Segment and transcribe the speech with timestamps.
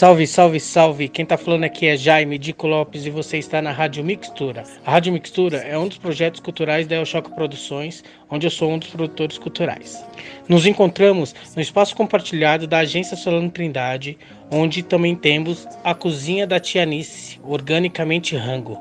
[0.00, 1.08] Salve, salve, salve!
[1.10, 4.64] Quem tá falando aqui é Jaime Dico Lopes e você está na Rádio Mixtura.
[4.82, 8.72] A Rádio Mixtura é um dos projetos culturais da El Choque Produções, onde eu sou
[8.72, 10.02] um dos produtores culturais.
[10.48, 14.16] Nos encontramos no espaço compartilhado da Agência Solano Trindade,
[14.50, 18.78] onde também temos a cozinha da Tia Nice, organicamente rango,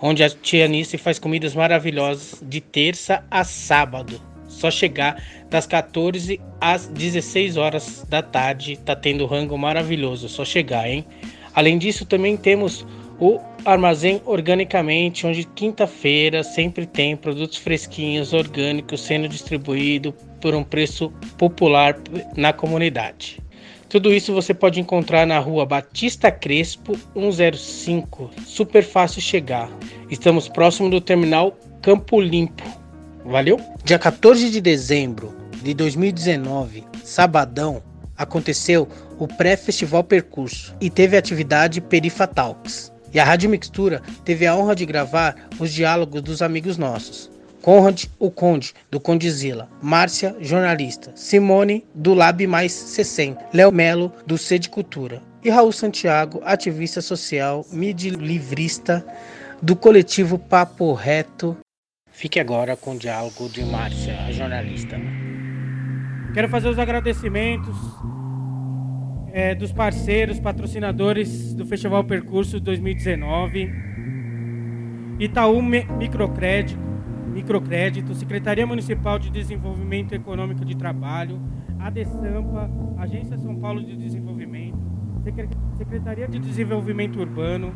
[0.00, 4.35] onde a Tia Nice faz comidas maravilhosas de terça a sábado.
[4.56, 10.88] Só chegar das 14 às 16 horas da tarde, tá tendo rango maravilhoso, só chegar,
[10.88, 11.04] hein?
[11.54, 12.86] Além disso, também temos
[13.20, 21.12] o Armazém Organicamente, onde quinta-feira sempre tem produtos fresquinhos, orgânicos sendo distribuído por um preço
[21.36, 21.96] popular
[22.36, 23.38] na comunidade.
[23.88, 29.70] Tudo isso você pode encontrar na rua Batista Crespo 105, super fácil chegar.
[30.10, 32.85] Estamos próximo do terminal Campo Limpo.
[33.26, 33.60] Valeu?
[33.82, 37.82] Dia 14 de dezembro de 2019, sabadão,
[38.16, 42.92] aconteceu o pré-festival Percurso e teve a atividade Perifa Talks.
[43.12, 47.28] E a Rádio Mixtura teve a honra de gravar os diálogos dos amigos nossos.
[47.62, 54.38] Conrad, o Conde, do Condizila, Márcia, jornalista, Simone, do Lab Mais 60, Léo Melo, do
[54.38, 59.04] Sede Cultura e Raul Santiago, ativista social, mídia livrista,
[59.60, 61.56] do coletivo Papo Reto
[62.16, 64.96] Fique agora com o diálogo de Márcia, a jornalista.
[66.32, 67.76] Quero fazer os agradecimentos
[69.34, 73.70] é, dos parceiros, patrocinadores do Festival Percurso 2019.
[75.20, 76.80] Itaú Microcrédito,
[77.34, 81.38] Microcrédito, Secretaria Municipal de Desenvolvimento Econômico de Trabalho,
[81.78, 84.78] ADESAMPA, Agência São Paulo de Desenvolvimento,
[85.76, 87.74] Secretaria de Desenvolvimento Urbano,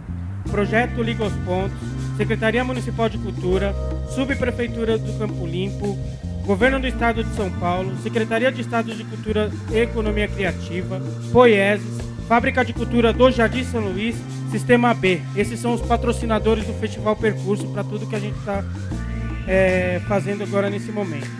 [0.50, 1.78] Projeto Liga aos Pontos,
[2.16, 3.74] Secretaria Municipal de Cultura,
[4.14, 5.98] Subprefeitura do Campo Limpo,
[6.44, 11.00] Governo do Estado de São Paulo, Secretaria de Estado de Cultura e Economia Criativa,
[11.32, 14.16] Poieses, Fábrica de Cultura do Jardim São Luís,
[14.50, 15.20] Sistema B.
[15.36, 18.64] Esses são os patrocinadores do Festival Percurso para tudo que a gente está
[19.46, 21.30] é, fazendo agora nesse momento.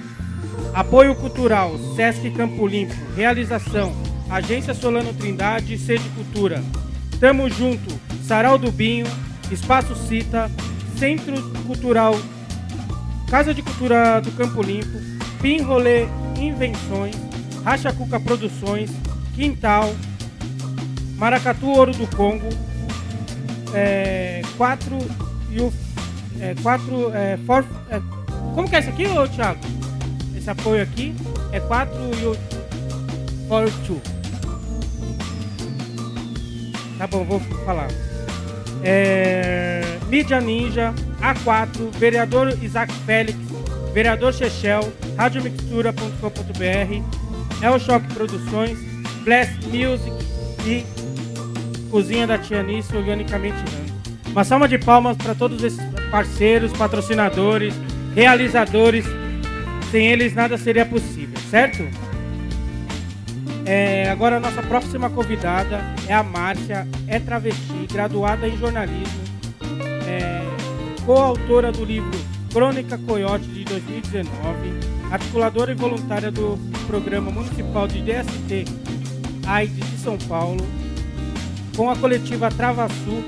[0.72, 3.92] Apoio Cultural, Sesc Campo Limpo, Realização,
[4.28, 6.62] Agência Solano Trindade Sede Cultura.
[7.19, 7.91] Tamo junto,
[8.25, 9.06] Sarau do Binho,
[9.50, 10.50] Espaço Cita,
[10.97, 12.16] Centro Cultural,
[13.30, 14.98] Casa de Cultura do Campo Limpo,
[15.41, 17.14] Pin Rolê Invenções,
[17.64, 18.91] Racha Cuca Produções,
[19.36, 19.94] Quintal,
[21.16, 22.48] Maracatu Ouro do Congo,
[23.72, 24.98] é, quatro
[25.48, 25.72] e o
[26.40, 28.00] é, quatro é, for, é,
[28.54, 29.60] como que é isso aqui, ô, Thiago?
[30.36, 31.14] Esse apoio aqui
[31.52, 32.36] é 4 e o
[33.46, 34.00] for two.
[36.98, 37.88] Tá bom, vou falar
[38.82, 43.38] é, Mídia Ninja, A4, vereador Isaac Félix,
[43.92, 48.78] vereador Chechel, radiomixtura.com.br, El Choque Produções,
[49.24, 50.12] Blast Music
[50.66, 50.84] e
[51.90, 53.90] Cozinha da Tianice Organicamente Rando.
[54.30, 55.80] Uma salva de palmas para todos esses
[56.10, 57.74] parceiros, patrocinadores,
[58.14, 59.04] realizadores.
[59.90, 61.82] Sem eles nada seria possível, certo?
[63.66, 69.21] É, agora a nossa próxima convidada é a Márcia, é travesti, graduada em jornalismo,
[70.06, 70.43] é,
[71.04, 72.19] coautora do livro
[72.53, 74.31] Crônica Coyote de 2019,
[75.10, 78.65] articuladora e voluntária do Programa Municipal de DST
[79.47, 80.65] AIDS de São Paulo,
[81.76, 83.25] com a coletiva Trava Sul,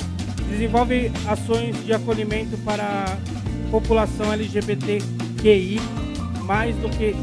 [0.48, 5.80] desenvolve ações de acolhimento para a população LGBTQI,
[6.42, 7.14] mais do que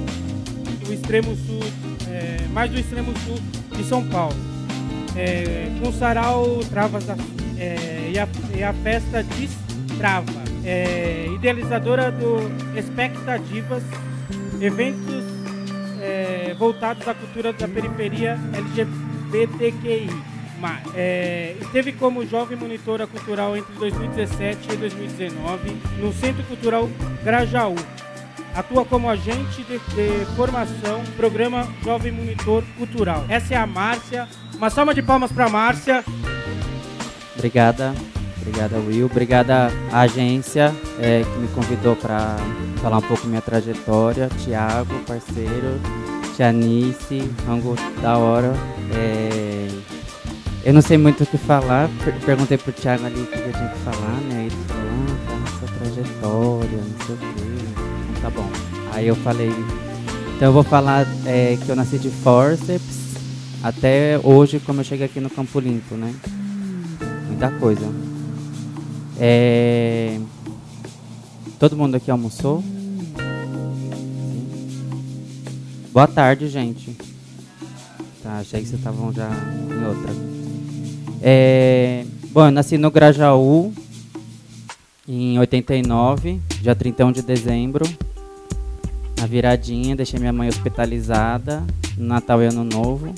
[0.87, 1.59] o extremo sul
[2.09, 3.39] é, mais do extremo sul
[3.77, 4.35] de São Paulo.
[5.15, 7.05] É, com Sarau Travas
[7.57, 10.31] é, e, a, e, a, festa Destrava,
[10.63, 12.37] é, idealizadora do
[12.77, 13.83] Expectativas,
[14.61, 15.23] eventos
[16.01, 20.09] é, voltados à cultura da periferia LGBTQI.
[20.93, 25.69] É, esteve como jovem monitora cultural entre 2017 e 2019
[26.01, 26.89] no Centro Cultural
[27.23, 27.75] Grajaú,
[28.55, 33.25] atua como agente de, de, formação, programa Jovem Monitor Cultural.
[33.29, 34.27] Essa é a Márcia.
[34.55, 36.03] Uma salva de palmas para Márcia.
[37.35, 37.93] Obrigada,
[38.41, 42.35] obrigada Will, obrigada à agência é, que me convidou para
[42.81, 45.79] falar um pouco minha trajetória, Tiago, parceiro,
[46.35, 48.53] Tianice, rango da hora.
[48.93, 49.67] É,
[50.63, 51.89] eu não sei muito o que falar,
[52.25, 54.47] perguntei pro Thiago ali o que eu tinha que falar, né?
[54.47, 57.38] Ele falou, ah, fala sua trajetória, não sei o quê tá.
[58.99, 59.49] Aí eu falei,
[60.35, 63.15] então eu vou falar é, que eu nasci de forceps
[63.63, 66.13] até hoje, como eu cheguei aqui no Campo Limpo, né?
[67.27, 67.89] Muita coisa.
[69.17, 70.19] É...
[71.57, 72.61] Todo mundo aqui almoçou?
[75.93, 76.97] Boa tarde, gente.
[78.21, 80.13] Tá, achei que vocês estavam já em outra.
[81.21, 83.71] É, bom, eu nasci no Grajaú
[85.07, 88.08] em 89, dia 31 de dezembro.
[89.19, 91.61] Na viradinha, deixei minha mãe hospitalizada
[91.97, 93.13] Natal e Ano Novo.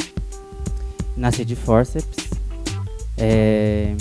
[1.15, 2.31] Nasci de forceps.
[3.15, 3.93] É,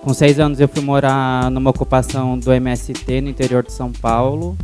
[0.00, 4.56] com seis anos eu fui morar numa ocupação do MST no interior de São Paulo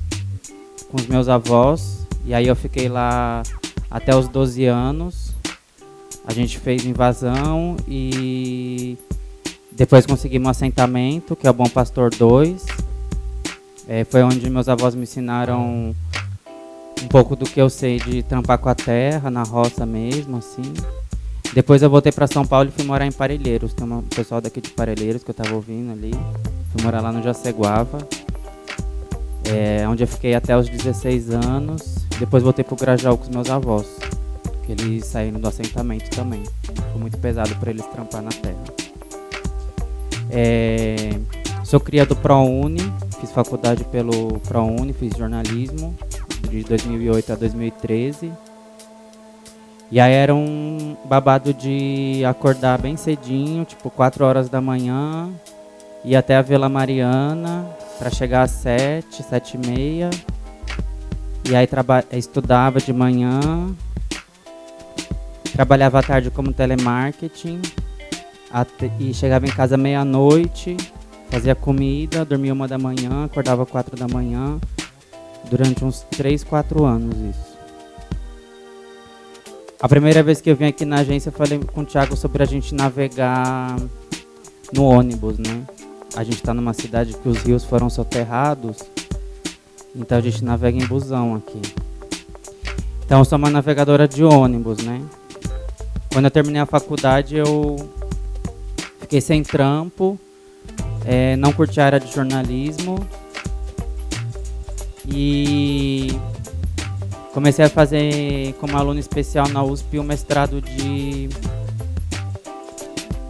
[0.91, 2.06] com os meus avós.
[2.25, 3.43] E aí eu fiquei lá
[3.91, 5.35] até os 12 anos.
[6.27, 8.97] A gente fez invasão e
[9.71, 12.65] depois conseguimos um assentamento, que é o Bom Pastor 2.
[13.87, 15.94] É, foi onde meus avós me ensinaram
[17.02, 20.73] um pouco do que eu sei de trampar com a terra, na roça mesmo, assim.
[21.52, 23.75] Depois eu voltei para São Paulo e fui morar em Parelheiros.
[23.75, 26.12] Tem um pessoal daqui de Parelheiros que eu estava ouvindo ali.
[26.73, 27.99] Fui morar lá no Jaceguava,
[29.44, 31.97] é, onde eu fiquei até os 16 anos.
[32.19, 33.87] Depois voltei para o Grajaú com os meus avós,
[34.64, 36.44] que eles saíram do assentamento também.
[36.93, 38.62] Foi muito pesado para eles trampar na terra.
[40.31, 41.19] É,
[41.64, 42.81] sou criado do ProUni,
[43.20, 45.96] fiz faculdade pelo ProUni, fiz jornalismo
[46.49, 48.33] de 2008 a 2013.
[49.91, 55.29] E aí era um babado de acordar bem cedinho, tipo 4 horas da manhã,
[56.05, 57.67] ir até a Vila Mariana
[57.99, 60.11] para chegar às 7, 7 e meia.
[61.49, 61.69] E aí
[62.13, 63.41] estudava de manhã,
[65.53, 67.61] trabalhava à tarde como telemarketing
[68.53, 70.77] até, e chegava em casa meia-noite,
[71.29, 74.61] fazia comida, dormia uma da manhã, acordava quatro da manhã,
[75.49, 77.51] durante uns 3, 4 anos isso.
[79.81, 82.43] A primeira vez que eu vim aqui na agência, eu falei com o Thiago sobre
[82.43, 83.77] a gente navegar
[84.73, 85.63] no ônibus, né?
[86.15, 88.79] A gente está numa cidade que os rios foram soterrados,
[89.97, 91.63] então a gente navega em busão aqui.
[93.07, 95.01] Então eu sou uma navegadora de ônibus, né?
[96.13, 97.77] Quando eu terminei a faculdade, eu
[99.01, 100.19] fiquei sem trampo,
[101.07, 102.99] é, não curti a área de jornalismo
[105.12, 106.09] e
[107.33, 111.29] comecei a fazer como aluno especial na USP o um mestrado de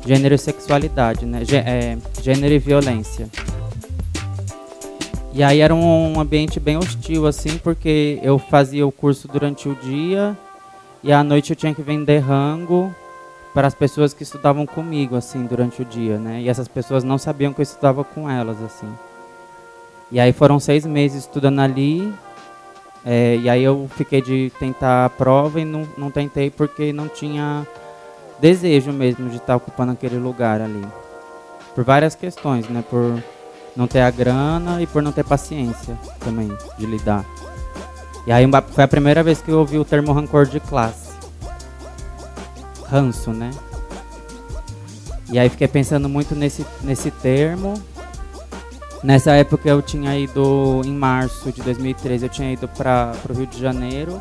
[0.06, 1.43] gênero e sexualidade, né?
[1.53, 3.29] É, gênero e violência.
[5.32, 9.75] E aí era um ambiente bem hostil, assim, porque eu fazia o curso durante o
[9.76, 10.37] dia
[11.03, 12.94] e à noite eu tinha que vender rango
[13.55, 16.41] para as pessoas que estudavam comigo, assim, durante o dia, né?
[16.41, 18.88] E essas pessoas não sabiam que eu estudava com elas, assim.
[20.11, 22.12] E aí foram seis meses estudando ali.
[23.05, 27.09] É, e aí eu fiquei de tentar a prova e não, não tentei porque não
[27.09, 27.67] tinha
[28.41, 30.85] desejo mesmo de estar ocupando aquele lugar ali.
[31.75, 32.85] Por várias questões, né?
[32.89, 33.23] Por
[33.77, 37.25] não ter a grana e por não ter paciência também de lidar.
[38.27, 41.11] E aí foi a primeira vez que eu ouvi o termo rancor de classe.
[42.87, 43.51] Ranço, né?
[45.33, 47.81] E aí fiquei pensando muito nesse, nesse termo
[49.02, 53.47] Nessa época eu tinha ido, em março de 2013, eu tinha ido para o Rio
[53.47, 54.20] de Janeiro,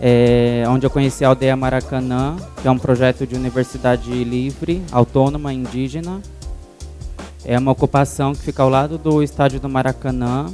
[0.00, 5.52] é, onde eu conheci a Aldeia Maracanã, que é um projeto de universidade livre, autônoma,
[5.52, 6.20] indígena.
[7.44, 10.46] É uma ocupação que fica ao lado do estádio do Maracanã,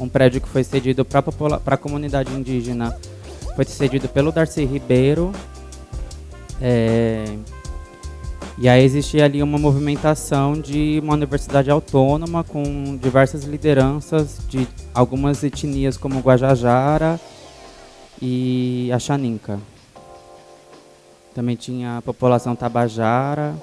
[0.00, 1.22] um prédio que foi cedido para
[1.66, 2.96] a comunidade indígena.
[3.54, 5.30] Foi cedido pelo Darcy Ribeiro.
[6.60, 7.24] É,
[8.56, 15.42] e aí existia ali uma movimentação de uma universidade autônoma com diversas lideranças de algumas
[15.42, 17.18] etnias como Guajajara
[18.22, 19.58] e a Xaninca.
[21.34, 23.54] Também tinha a população tabajara.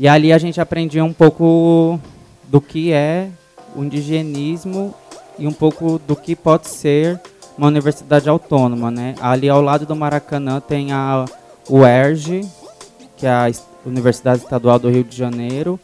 [0.00, 2.00] E ali a gente aprendia um pouco
[2.48, 3.30] do que é
[3.76, 4.92] o indigenismo
[5.38, 7.20] e um pouco do que pode ser
[7.56, 9.14] uma universidade autônoma, né?
[9.20, 11.24] Ali ao lado do Maracanã tem a
[11.68, 12.40] UERJ,
[13.16, 13.48] que é a
[13.84, 15.78] Universidade Estadual do Rio de Janeiro,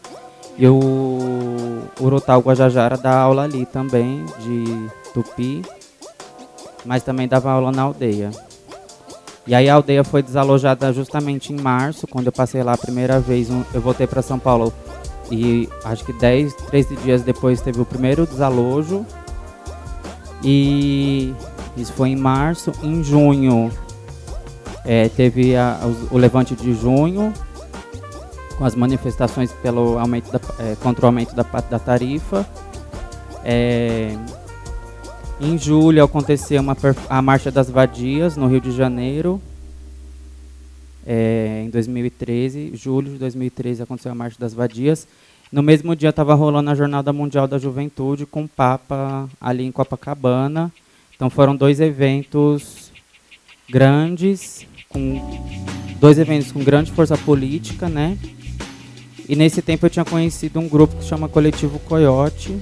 [0.58, 5.62] e o Urutau Guajajara dá aula ali também, de tupi,
[6.84, 8.30] mas também dava aula na aldeia.
[9.46, 13.20] E aí a aldeia foi desalojada justamente em março, quando eu passei lá a primeira
[13.20, 13.48] vez.
[13.72, 14.72] Eu voltei para São Paulo
[15.30, 19.06] e acho que 10, 13 dias depois teve o primeiro desalojo.
[20.42, 21.32] E
[21.76, 22.72] isso foi em março.
[22.82, 23.70] Em junho
[24.84, 27.32] é, teve a, o, o, levante de junho,
[28.56, 32.46] com as manifestações pelo aumento da, é, contra o aumento da, da tarifa.
[33.44, 34.16] É,
[35.40, 36.76] em julho aconteceu uma,
[37.08, 39.40] a Marcha das Vadias no Rio de Janeiro.
[41.06, 45.06] É, em 2013, julho de 2013 aconteceu a Marcha das Vadias.
[45.52, 49.70] No mesmo dia estava rolando a Jornada Mundial da Juventude com o Papa ali em
[49.70, 50.72] Copacabana.
[51.14, 52.90] Então foram dois eventos
[53.68, 55.20] grandes com
[56.00, 58.18] dois eventos com grande força política, né?
[59.28, 62.56] E nesse tempo eu tinha conhecido um grupo que chama Coletivo Coyote,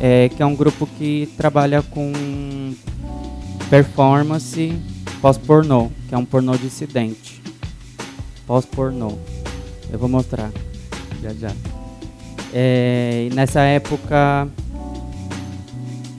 [0.00, 2.74] é, que é um grupo que trabalha com
[3.70, 4.74] performance
[5.20, 7.42] pós-pornô, que é um pornô dissidente.
[8.46, 9.18] Pós-pornô.
[9.90, 10.50] Eu vou mostrar
[11.22, 11.52] já já.
[12.52, 14.48] É, nessa época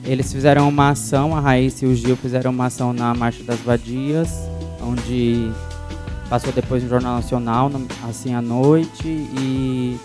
[0.03, 3.59] eles fizeram uma ação, a Raíssa e o Gil fizeram uma ação na Marcha das
[3.59, 4.31] Vadias,
[4.81, 5.51] onde
[6.29, 7.71] passou depois no Jornal Nacional,
[8.07, 9.97] assim à noite, e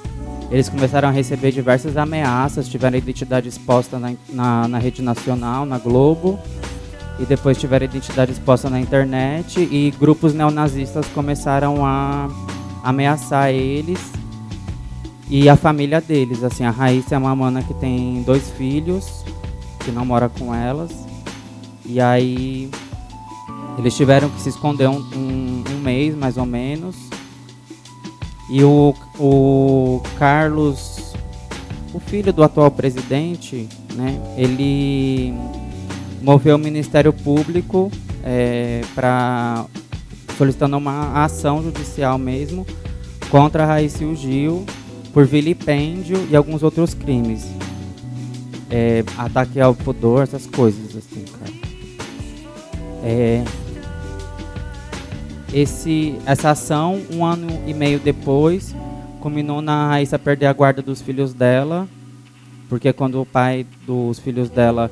[0.51, 5.67] eles começaram a receber diversas ameaças, tiveram a identidade exposta na, na, na rede nacional,
[5.67, 6.39] na Globo,
[7.21, 12.29] e depois tiveram a identidade exposta na internet, e grupos neonazistas começaram a
[12.83, 14.01] ameaçar eles
[15.29, 16.43] e a família deles.
[16.43, 19.25] Assim, a Raíssa é uma mana que tem dois filhos,
[19.81, 20.91] que não mora com elas,
[21.85, 22.71] e aí
[23.79, 26.97] eles tiveram que se esconder um, um, um mês, mais ou menos.
[28.51, 31.15] E o, o Carlos,
[31.93, 35.35] o filho do atual presidente, né, ele
[36.23, 37.91] moveu o Ministério Público
[38.23, 39.67] é, para
[40.37, 42.67] solicitando uma ação judicial mesmo
[43.31, 44.65] contra Raíssa Gil
[45.13, 47.47] por vilipêndio e alguns outros crimes.
[48.71, 51.53] É, ataque ao pudor, essas coisas assim, cara.
[53.05, 53.45] É,
[55.55, 58.75] esse, essa ação, um ano e meio depois,
[59.21, 61.89] culminou na Raíssa perder a guarda dos filhos dela,
[62.69, 64.91] porque quando o pai dos filhos dela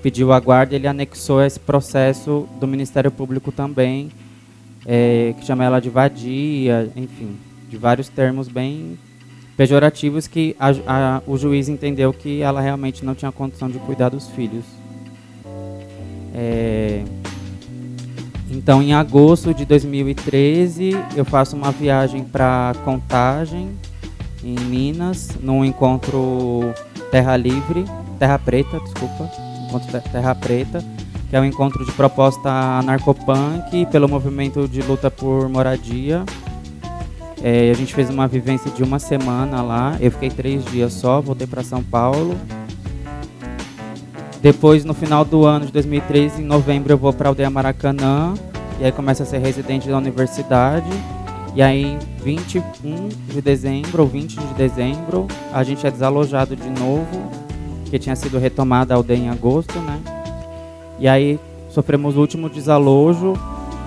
[0.00, 4.12] pediu a guarda, ele anexou esse processo do Ministério Público também,
[4.86, 7.36] é, que chama ela de vadia, enfim,
[7.68, 8.96] de vários termos bem
[9.56, 14.10] pejorativos que a, a, o juiz entendeu que ela realmente não tinha condição de cuidar
[14.10, 14.64] dos filhos.
[16.32, 17.02] É,
[18.50, 23.70] então, em agosto de 2013, eu faço uma viagem para Contagem,
[24.44, 26.72] em Minas, num encontro
[27.10, 27.84] Terra Livre,
[28.18, 29.28] Terra Preta, desculpa,
[29.66, 30.84] encontro Terra Preta,
[31.28, 36.24] que é um encontro de proposta narcopunk pelo movimento de luta por moradia.
[37.42, 41.20] É, a gente fez uma vivência de uma semana lá, eu fiquei três dias só,
[41.20, 42.36] voltei para São Paulo.
[44.46, 48.32] Depois, no final do ano de 2013, em novembro, eu vou para a aldeia Maracanã,
[48.78, 50.88] e aí começo a ser residente da universidade.
[51.52, 57.28] E aí, 21 de dezembro ou 20 de dezembro, a gente é desalojado de novo,
[57.86, 59.98] que tinha sido retomada a aldeia em agosto, né?
[61.00, 63.32] E aí sofremos o último desalojo,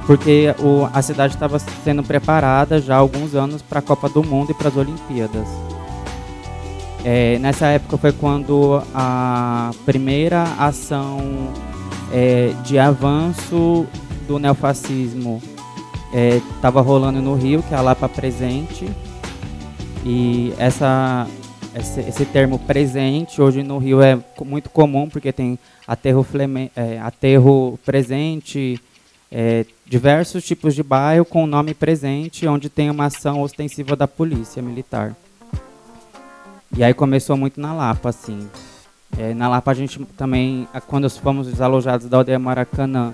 [0.05, 4.21] porque o, a cidade estava sendo preparada já há alguns anos para a Copa do
[4.21, 5.68] Mundo e para as Olimpíadas.
[7.03, 11.19] É, nessa época foi quando a primeira ação
[12.11, 13.87] é, de avanço
[14.27, 15.41] do neofascismo
[16.55, 18.89] estava é, rolando no Rio, que é a Lapa Presente.
[20.05, 21.27] E essa,
[21.75, 26.99] esse, esse, termo presente hoje no Rio é muito comum, porque tem aterro, fleme, é,
[26.99, 28.79] aterro presente,
[29.31, 34.61] é, diversos tipos de bairro com nome presente, onde tem uma ação ostensiva da polícia
[34.61, 35.15] militar.
[36.75, 38.47] E aí começou muito na Lapa, assim.
[39.17, 43.13] É, na Lapa a gente também, quando fomos desalojados da aldeia Maracanã,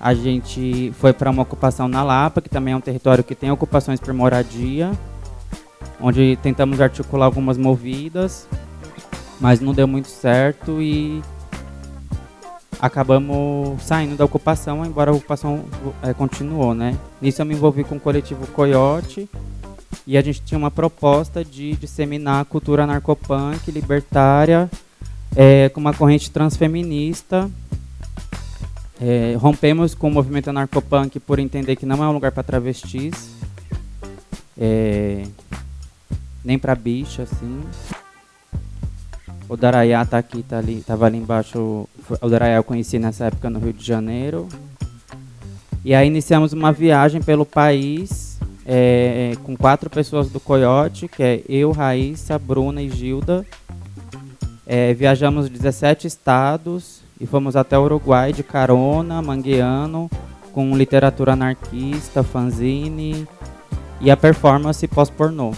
[0.00, 3.50] a gente foi para uma ocupação na Lapa, que também é um território que tem
[3.50, 4.92] ocupações por moradia,
[6.00, 8.48] onde tentamos articular algumas movidas,
[9.40, 11.22] mas não deu muito certo e
[12.80, 15.64] acabamos saindo da ocupação, embora a ocupação
[16.02, 16.96] é, continuou, né?
[17.20, 19.28] Nisso eu me envolvi com o coletivo Coyote,
[20.06, 24.70] e a gente tinha uma proposta de disseminar a cultura narcopunk libertária
[25.36, 27.50] é, com uma corrente transfeminista.
[29.00, 33.30] É, rompemos com o movimento narcopunk por entender que não é um lugar para travestis,
[34.58, 35.24] é,
[36.44, 37.62] nem para bicha, assim.
[39.48, 41.88] O Darayá tá aqui, tá ali, tava ali embaixo.
[42.20, 44.48] O Darayá eu conheci nessa época no Rio de Janeiro.
[45.84, 48.38] E aí iniciamos uma viagem pelo país
[48.70, 53.46] é, com quatro pessoas do Coyote, que é eu, Raíssa, Bruna e Gilda.
[54.66, 60.10] É, viajamos 17 estados e fomos até o Uruguai de carona, mangueano,
[60.52, 63.26] com literatura anarquista, fanzine
[64.02, 65.54] e a performance pós-pornô.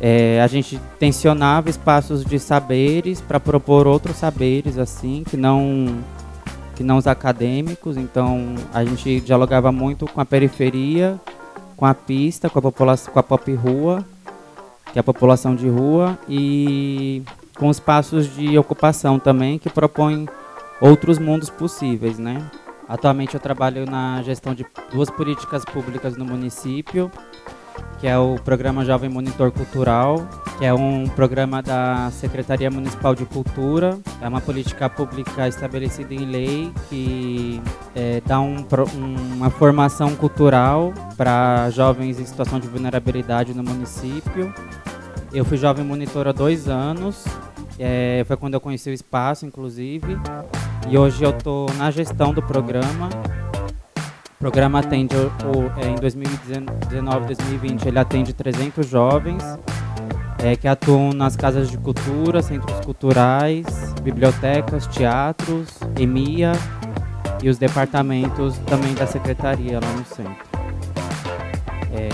[0.00, 6.02] É, a gente tensionava espaços de saberes para propor outros saberes assim que não
[6.82, 11.20] não os acadêmicos, então a gente dialogava muito com a periferia,
[11.76, 14.04] com a pista, com a população, com a pop rua,
[14.92, 17.22] que é a população de rua, e
[17.58, 20.28] com espaços de ocupação também que propõem
[20.80, 22.50] outros mundos possíveis, né?
[22.88, 27.10] Atualmente eu trabalho na gestão de duas políticas públicas no município,
[28.00, 33.24] que é o programa Jovem Monitor Cultural, que é um programa da Secretaria Municipal de
[33.24, 33.98] Cultura.
[34.20, 37.62] É uma política pública estabelecida em lei que
[37.94, 38.66] é, dá um,
[39.36, 44.52] uma formação cultural para jovens em situação de vulnerabilidade no município.
[45.32, 47.24] Eu fui jovem monitor há dois anos.
[47.78, 50.18] É, foi quando eu conheci o espaço, inclusive.
[50.88, 53.08] E hoje eu estou na gestão do programa
[54.42, 59.40] programa atende, o, é, em 2019, 2020, ele atende 300 jovens
[60.42, 63.64] é, que atuam nas casas de cultura, centros culturais,
[64.02, 66.50] bibliotecas, teatros, EMIA
[67.40, 70.44] e os departamentos também da secretaria lá no centro.
[71.92, 72.08] É,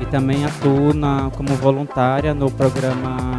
[0.00, 3.29] e também atuo na, como voluntária no programa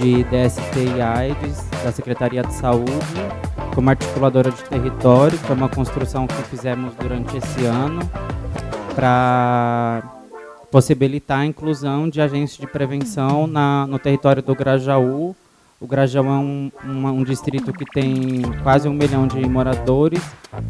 [0.00, 2.92] de DST e AIDS da Secretaria de Saúde
[3.78, 8.00] como articuladora de território, foi uma construção que fizemos durante esse ano
[8.92, 10.02] para
[10.68, 15.36] possibilitar a inclusão de agentes de prevenção na, no território do Grajaú.
[15.80, 20.22] O Grajaú é um, um, um distrito que tem quase um milhão de moradores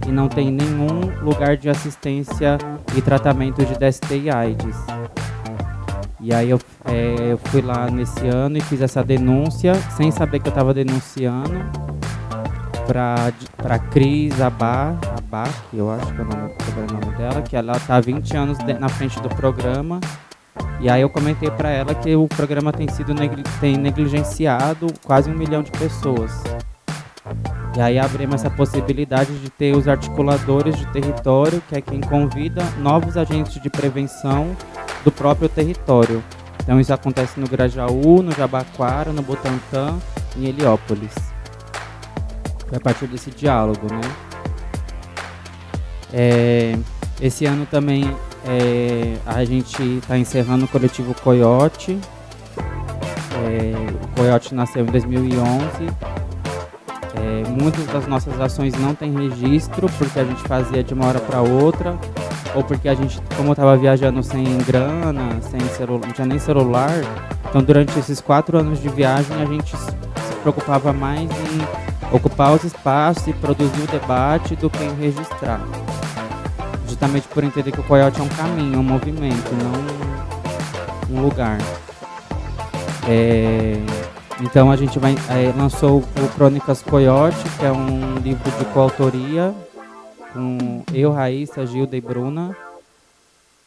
[0.06, 2.58] e não tem nenhum lugar de assistência
[2.94, 4.76] e tratamento de DST e AIDS.
[6.20, 10.40] E aí eu, é, eu fui lá nesse ano e fiz essa denúncia, sem saber
[10.40, 11.54] que eu estava denunciando
[12.86, 16.52] para Cris Abá, Abá, que eu acho que é o nome,
[16.90, 20.00] o nome dela, que ela está há 20 anos de, na frente do programa.
[20.80, 25.30] E aí eu comentei para ela que o programa tem sido negli tem negligenciado quase
[25.30, 26.42] um milhão de pessoas.
[27.76, 32.62] E aí abrimos essa possibilidade de ter os articuladores de território, que é quem convida
[32.78, 34.56] novos agentes de prevenção
[35.04, 36.22] do próprio território.
[36.62, 39.96] Então isso acontece no Grajaú, no Jabaquara, no Butantã,
[40.36, 41.14] em Heliópolis.
[42.66, 44.00] Foi a partir desse diálogo, né?
[46.12, 46.76] É,
[47.20, 48.04] esse ano também
[48.46, 51.98] é, a gente está encerrando o coletivo Coyote.
[53.34, 53.72] É,
[54.04, 55.88] o Coyote nasceu em 2011.
[57.20, 61.18] É, muitas das nossas ações não têm registro porque a gente fazia de uma hora
[61.18, 61.98] para outra
[62.54, 66.90] ou porque a gente, como estava viajando sem grana, sem celular, não tinha nem celular,
[67.48, 72.64] então durante esses quatro anos de viagem a gente se preocupava mais em ocupar os
[72.64, 75.60] espaços e produzir o debate do que em registrar.
[76.86, 80.08] Justamente por entender que o coiote é um caminho, um movimento, não
[81.10, 81.58] um lugar.
[83.08, 83.76] É,
[84.40, 89.54] então a gente vai, é, lançou o Crônicas Coyote, que é um livro de coautoria
[90.32, 92.56] com eu, Raíssa, Gilda e Bruna,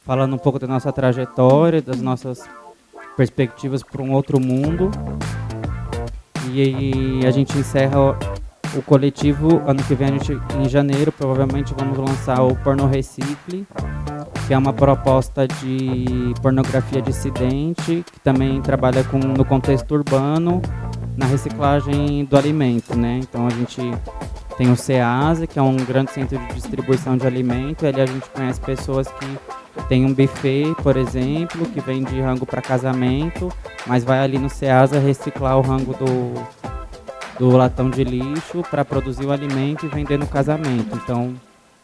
[0.06, 2.48] falando um pouco da nossa trajetória, das nossas
[3.18, 4.90] perspectivas para um outro mundo.
[6.52, 8.18] E, a gente encerra
[8.76, 13.68] o coletivo ano que vem, gente, em janeiro, provavelmente vamos lançar o Porno Recicle,
[14.52, 20.62] que é uma proposta de pornografia dissidente, que também trabalha com, no contexto urbano,
[21.16, 23.22] na reciclagem do alimento, né?
[23.24, 23.80] Então a gente
[24.58, 28.06] tem o SEASA, que é um grande centro de distribuição de alimento, e ali a
[28.06, 33.50] gente conhece pessoas que tem um buffet, por exemplo, que vende rango para casamento,
[33.88, 36.34] mas vai ali no Ceasa reciclar o rango do,
[37.40, 40.94] do latão de lixo para produzir o alimento e vender no casamento.
[40.94, 41.36] Então,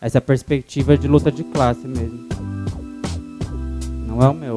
[0.02, 2.57] essa perspectiva de luta de classe mesmo.
[4.18, 4.56] Não é o meu,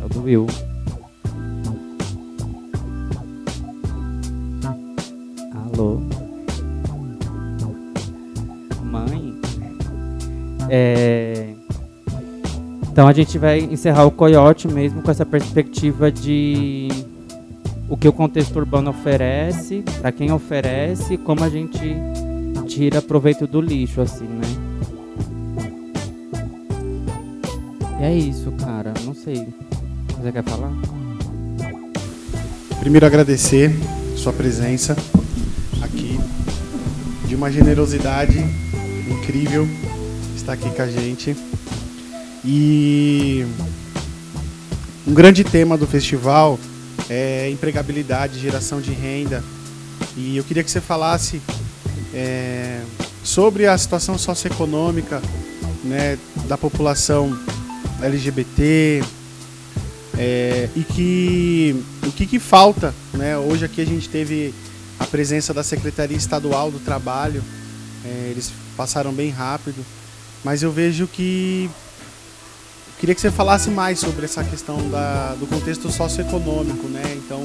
[0.00, 0.46] é o do Will.
[5.54, 6.00] Alô?
[8.82, 9.32] Mãe?
[10.68, 11.54] É
[12.90, 16.88] então a gente vai encerrar o Coyote mesmo com essa perspectiva de
[17.88, 21.78] o que o contexto urbano oferece, para quem oferece, como a gente
[22.66, 24.67] tira proveito do lixo, assim, né?
[28.00, 28.94] E é isso, cara.
[29.04, 29.48] Não sei.
[30.20, 30.72] Você quer falar?
[32.78, 33.72] Primeiro agradecer
[34.16, 34.96] sua presença
[35.82, 36.18] aqui,
[37.26, 38.38] de uma generosidade
[39.08, 39.68] incrível
[40.36, 41.36] estar aqui com a gente.
[42.44, 43.44] E
[45.06, 46.58] um grande tema do festival
[47.10, 49.42] é empregabilidade, geração de renda.
[50.16, 51.42] E eu queria que você falasse
[52.14, 52.80] é,
[53.24, 55.20] sobre a situação socioeconômica
[55.84, 57.36] né, da população
[58.02, 59.02] LGBT
[60.16, 62.94] é, e que o que, que falta.
[63.14, 63.36] Né?
[63.36, 64.54] Hoje aqui a gente teve
[64.98, 67.42] a presença da Secretaria Estadual do Trabalho,
[68.04, 69.84] é, eles passaram bem rápido,
[70.44, 71.70] mas eu vejo que
[72.98, 77.02] Queria que você falasse mais sobre essa questão da, do contexto socioeconômico, né?
[77.16, 77.40] Então,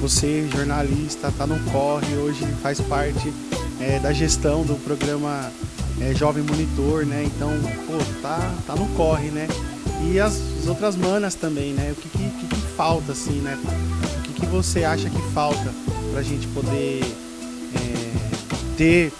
[0.00, 3.32] você, jornalista, está no corre, hoje faz parte
[3.80, 5.52] é, da gestão do programa
[6.00, 7.22] é, Jovem Monitor, né?
[7.24, 7.48] Então,
[7.86, 9.46] pô, tá, tá no corre, né?
[10.04, 11.92] E as, as outras manas também, né?
[11.92, 13.58] O que, que, que, falta, assim, né?
[14.18, 15.74] O que, que você acha que falta
[16.12, 17.02] pra gente poder
[17.74, 19.12] é, ter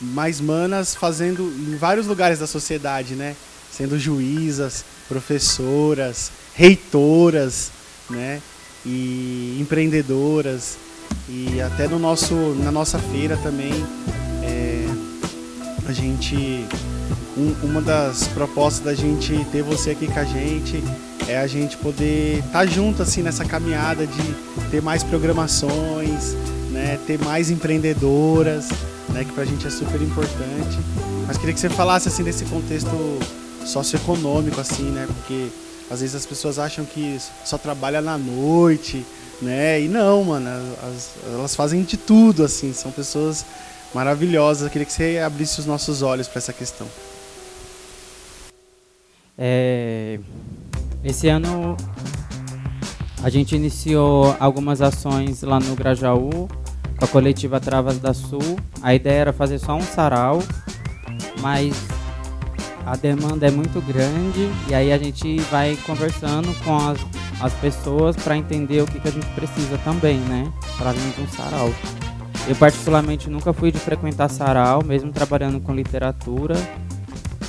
[0.00, 3.34] mais manas fazendo em vários lugares da sociedade, né?
[3.70, 7.70] Sendo juízas, professoras, reitoras,
[8.08, 8.40] né?
[8.86, 10.76] E empreendedoras
[11.28, 13.72] e até no nosso na nossa feira também
[14.42, 14.86] é,
[15.86, 16.66] a gente
[17.36, 20.82] um, uma das propostas da gente ter você aqui com a gente
[21.26, 24.34] é a gente poder estar tá junto assim nessa caminhada de
[24.70, 26.34] ter mais programações,
[26.70, 26.98] né?
[27.06, 28.68] Ter mais empreendedoras
[29.08, 30.78] né, que para a gente é super importante.
[31.26, 32.90] Mas queria que você falasse assim desse contexto
[33.64, 35.06] socioeconômico, assim, né?
[35.06, 35.48] Porque
[35.90, 39.04] às vezes as pessoas acham que só trabalha na noite,
[39.40, 39.80] né?
[39.80, 40.48] E não, mano,
[40.82, 43.44] as, elas fazem de tudo, assim, são pessoas
[43.94, 44.64] maravilhosas.
[44.64, 46.86] Eu queria que você abrisse os nossos olhos para essa questão.
[49.36, 50.18] É,
[51.02, 51.76] esse ano
[53.22, 56.48] a gente iniciou algumas ações lá no Grajaú
[56.98, 58.58] com a coletiva Travas da Sul.
[58.82, 60.42] A ideia era fazer só um sarau,
[61.40, 61.74] mas
[62.86, 66.98] a demanda é muito grande e aí a gente vai conversando com as,
[67.40, 70.52] as pessoas para entender o que, que a gente precisa também, né?
[70.76, 71.72] Para além de um sarau.
[72.46, 76.54] Eu particularmente nunca fui de frequentar sarau, mesmo trabalhando com literatura.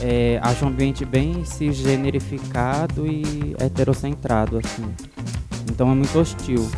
[0.02, 4.86] É, acho um ambiente bem cisgenerificado e heterocentrado, assim.
[5.70, 6.70] Então é muito hostil.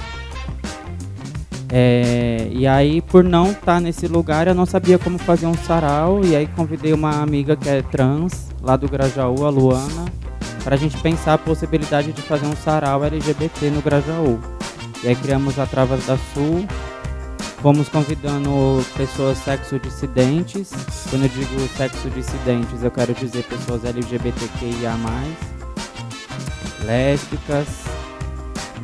[1.69, 5.53] É, e aí, por não estar tá nesse lugar, eu não sabia como fazer um
[5.53, 6.23] sarau.
[6.23, 10.05] E aí, convidei uma amiga que é trans, lá do Grajaú, a Luana,
[10.63, 14.39] para a gente pensar a possibilidade de fazer um sarau LGBT no Grajaú.
[15.03, 16.65] E aí, criamos a Travas da Sul.
[17.61, 20.69] Fomos convidando pessoas sexo-dissidentes.
[21.09, 24.93] Quando eu digo sexo-dissidentes, eu quero dizer pessoas LGBTQIA,
[26.85, 27.67] lésbicas,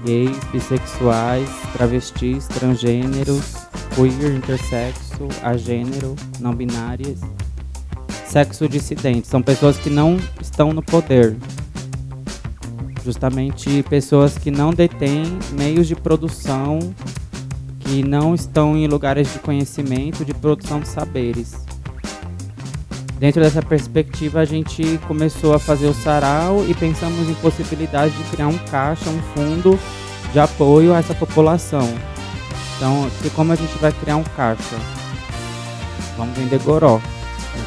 [0.03, 3.53] gays, bissexuais, travestis, transgêneros,
[3.95, 7.19] queer, intersexo, agênero, não binárias,
[8.27, 9.27] sexo dissidente.
[9.27, 11.38] São pessoas que não estão no poder.
[13.05, 16.79] Justamente pessoas que não detêm meios de produção,
[17.93, 21.53] que não estão em lugares de conhecimento, de produção de saberes.
[23.19, 28.23] Dentro dessa perspectiva, a gente começou a fazer o sarau e pensamos em possibilidade de
[28.32, 29.79] criar um caixa, um fundo
[30.32, 31.88] de apoio a essa população.
[32.77, 34.75] Então, como a gente vai criar um caixa?
[36.17, 36.99] Vamos vender goró,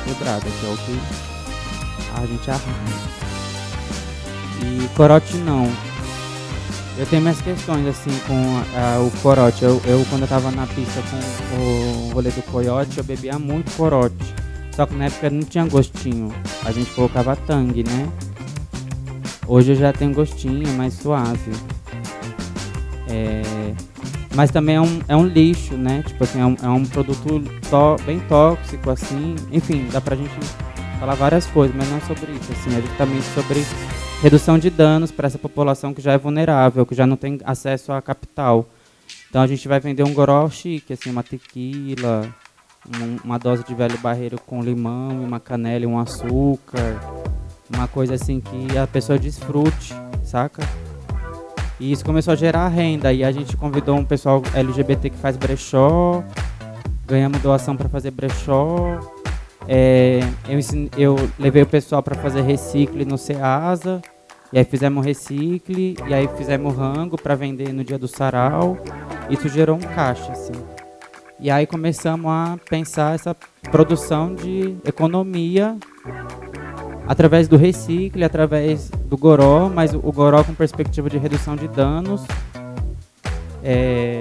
[0.04, 0.98] quebrada, que é o que
[2.16, 2.66] a gente arranja.
[4.60, 5.85] E corote não.
[6.98, 9.62] Eu tenho minhas questões assim com uh, o corote.
[9.62, 13.70] Eu, eu, quando eu tava na pista com o rolê do coiote, eu bebia muito
[13.76, 14.34] corote.
[14.74, 16.34] Só que na época não tinha gostinho.
[16.64, 18.08] A gente colocava tangue, né?
[19.46, 21.52] Hoje já tem gostinho, mais suave.
[23.08, 23.42] É...
[24.34, 26.02] Mas também é um, é um lixo, né?
[26.06, 27.42] Tipo assim, é um, é um produto
[28.06, 29.36] bem tóxico, assim.
[29.52, 30.34] Enfim, dá pra gente
[30.98, 32.52] falar várias coisas, mas não sobre isso.
[32.52, 33.64] Assim, é justamente sobre
[34.22, 37.92] redução de danos para essa população que já é vulnerável, que já não tem acesso
[37.92, 38.66] a capital.
[39.28, 42.28] Então a gente vai vender um goró chique, assim, uma tequila,
[43.24, 47.00] uma dose de velho barreiro com limão, uma canela e um açúcar,
[47.72, 50.62] uma coisa assim que a pessoa desfrute, saca?
[51.78, 53.12] E isso começou a gerar renda.
[53.12, 56.24] E a gente convidou um pessoal LGBT que faz brechó,
[57.06, 58.98] ganhamos doação para fazer brechó.
[59.68, 60.58] É, eu,
[60.96, 64.00] eu levei o pessoal para fazer recicle no Ceasa.
[64.52, 68.78] E aí fizemos recicle, e aí fizemos rango para vender no dia do sarau.
[69.28, 70.52] Isso gerou um caixa, assim.
[71.38, 73.36] E aí começamos a pensar essa
[73.70, 75.76] produção de economia
[77.06, 82.24] através do recicle, através do goró, mas o goró com perspectiva de redução de danos.
[83.62, 84.20] É,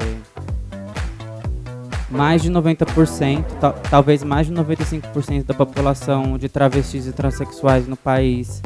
[2.09, 3.43] mais de 90%,
[3.89, 8.61] talvez mais de 95% da população de travestis e transexuais no país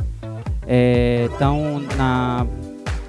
[1.26, 2.48] estão é,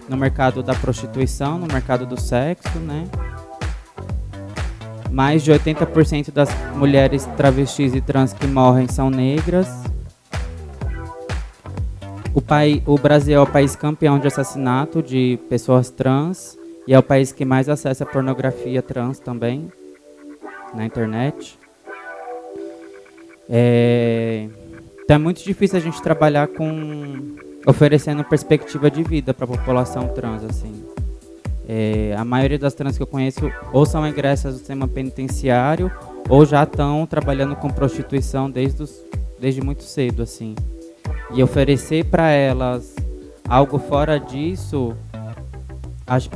[0.09, 3.05] no mercado da prostituição, no mercado do sexo, né?
[5.11, 9.69] Mais de 80% das mulheres travestis e trans que morrem são negras.
[12.33, 16.99] O, pai, o Brasil é o país campeão de assassinato de pessoas trans e é
[16.99, 19.71] o país que mais acessa pornografia trans também
[20.75, 21.59] na internet.
[23.49, 24.49] É,
[25.03, 30.09] então é muito difícil a gente trabalhar com oferecendo perspectiva de vida para a população
[30.09, 30.85] trans assim.
[31.69, 35.91] É, a maioria das trans que eu conheço ou são egressas do sistema penitenciário
[36.29, 39.05] ou já estão trabalhando com prostituição desde, os,
[39.39, 40.55] desde muito cedo, assim.
[41.33, 42.95] E oferecer para elas
[43.49, 44.97] algo fora disso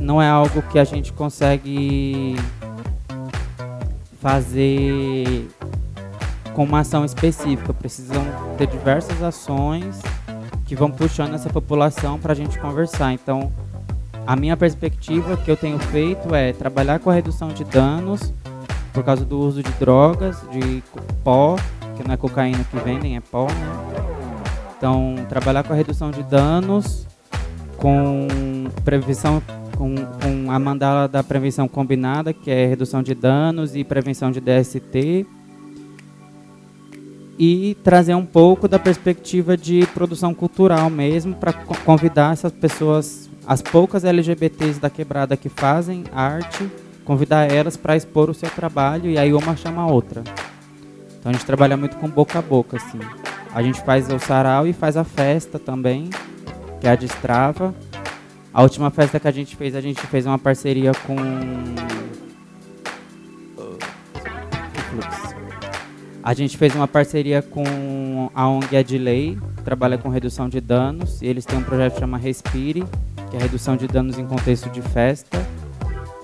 [0.00, 2.36] não é algo que a gente consegue
[4.24, 5.50] fazer
[6.54, 7.74] com uma ação específica.
[7.74, 8.24] Precisam
[8.56, 10.00] ter diversas ações
[10.64, 13.12] que vão puxando essa população para a gente conversar.
[13.12, 13.52] Então,
[14.26, 18.32] a minha perspectiva que eu tenho feito é trabalhar com a redução de danos
[18.94, 20.82] por causa do uso de drogas, de
[21.22, 21.56] pó,
[21.94, 24.04] que não é cocaína que vendem, é pó, né?
[24.78, 27.06] Então, trabalhar com a redução de danos,
[27.76, 28.26] com
[28.84, 29.42] prevenção,
[29.76, 34.40] com, com a mandala da prevenção combinada, que é redução de danos e prevenção de
[34.40, 35.26] DST,
[37.38, 43.60] e trazer um pouco da perspectiva de produção cultural mesmo, para convidar essas pessoas, as
[43.60, 46.70] poucas LGBTs da quebrada que fazem arte,
[47.04, 50.22] convidar elas para expor o seu trabalho e aí uma chama a outra.
[51.18, 53.00] Então a gente trabalha muito com boca a boca, assim.
[53.54, 56.10] A gente faz o sarau e faz a festa também,
[56.80, 57.74] que é a Destrava.
[58.54, 61.16] A última festa que a gente fez, a gente fez uma parceria com
[66.22, 71.20] A gente fez uma parceria com a ONG Edley, que trabalha com redução de danos,
[71.20, 72.84] e eles têm um projeto que chama Respire,
[73.28, 75.44] que é redução de danos em contexto de festa.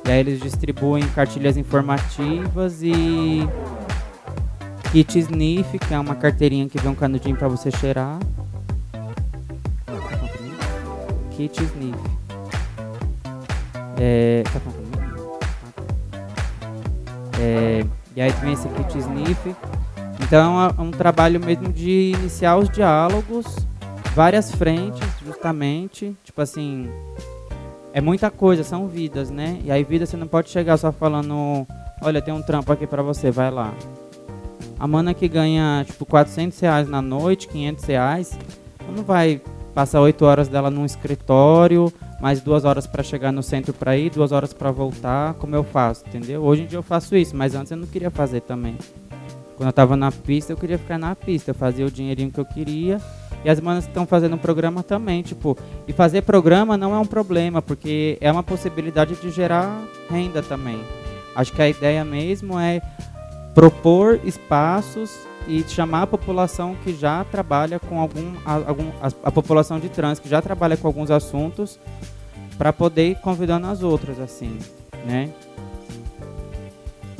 [0.07, 3.47] E aí eles distribuem cartilhas informativas e
[4.93, 8.19] kit sniff, que é uma carteirinha que vem um canudinho para você cheirar.
[11.37, 12.20] Kit sniff.
[14.03, 14.43] É,
[17.39, 17.85] é,
[18.17, 19.55] e aí vem esse kit sniff.
[20.23, 23.45] Então é um trabalho mesmo de iniciar os diálogos,
[24.15, 26.17] várias frentes, justamente.
[26.25, 26.91] Tipo assim,
[27.93, 29.61] é muita coisa, são vidas, né?
[29.63, 31.67] E aí vida você não pode chegar só falando,
[32.01, 33.75] olha, tem um trampo aqui para você, vai lá.
[34.79, 38.39] A mana que ganha, tipo, 400 reais na noite, 500 reais,
[38.97, 39.43] não vai
[39.75, 44.11] passar 8 horas dela num escritório, mais duas horas para chegar no centro para ir,
[44.11, 46.43] duas horas para voltar, como eu faço, entendeu?
[46.43, 48.77] Hoje em dia eu faço isso, mas antes eu não queria fazer também.
[49.57, 52.41] Quando eu tava na pista, eu queria ficar na pista, eu fazia o dinheirinho que
[52.41, 53.01] eu queria
[53.45, 55.57] e as manas estão fazendo programa também, tipo,
[55.89, 60.81] e fazer programa não é um problema, porque é uma possibilidade de gerar renda também.
[61.35, 62.83] Acho que a ideia mesmo é
[63.55, 65.11] propor espaços
[65.47, 70.19] e chamar a população que já trabalha com algum, algum a, a população de trans
[70.19, 71.79] que já trabalha com alguns assuntos
[72.59, 74.59] para poder ir convidando as outras assim,
[75.07, 75.31] né?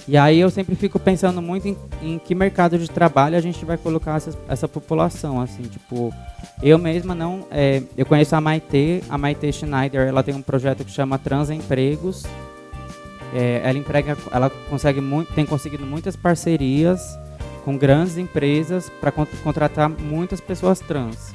[0.07, 3.65] E aí eu sempre fico pensando muito em, em que mercado de trabalho a gente
[3.65, 6.13] vai colocar essa, essa população, assim, tipo,
[6.63, 10.85] eu mesma não, é, eu conheço a Maite, a Maite Schneider, ela tem um projeto
[10.85, 12.25] que chama Transempregos,
[13.33, 17.17] é, ela emprega, ela consegue muito, tem conseguido muitas parcerias
[17.65, 21.35] com grandes empresas para contratar muitas pessoas trans.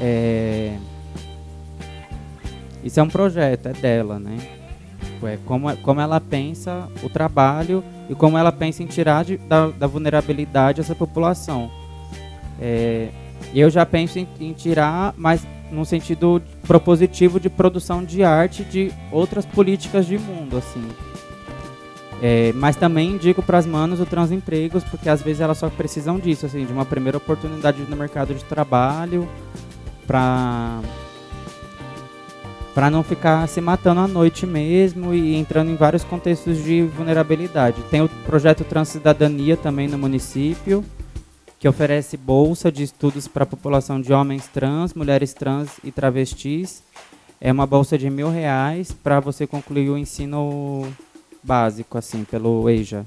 [0.00, 0.76] É,
[2.82, 4.38] isso é um projeto, é dela, né?
[5.22, 9.68] É como, como ela pensa o trabalho e como ela pensa em tirar de, da,
[9.68, 11.70] da, vulnerabilidade essa população.
[12.58, 13.08] É,
[13.54, 18.90] eu já penso em, em, tirar, mas no sentido propositivo de produção de arte de
[19.12, 20.82] outras políticas de mundo, assim.
[22.22, 26.18] É, mas também indico para as manos o transempregos, porque às vezes elas só precisam
[26.18, 29.26] disso, assim, de uma primeira oportunidade no mercado de trabalho,
[30.06, 30.80] para
[32.74, 37.82] para não ficar se matando à noite mesmo e entrando em vários contextos de vulnerabilidade.
[37.90, 40.84] Tem o projeto Transcidadania também no município,
[41.58, 46.82] que oferece bolsa de estudos para a população de homens trans, mulheres trans e travestis.
[47.40, 50.86] É uma bolsa de mil reais para você concluir o ensino
[51.42, 53.06] básico, assim, pelo EJA.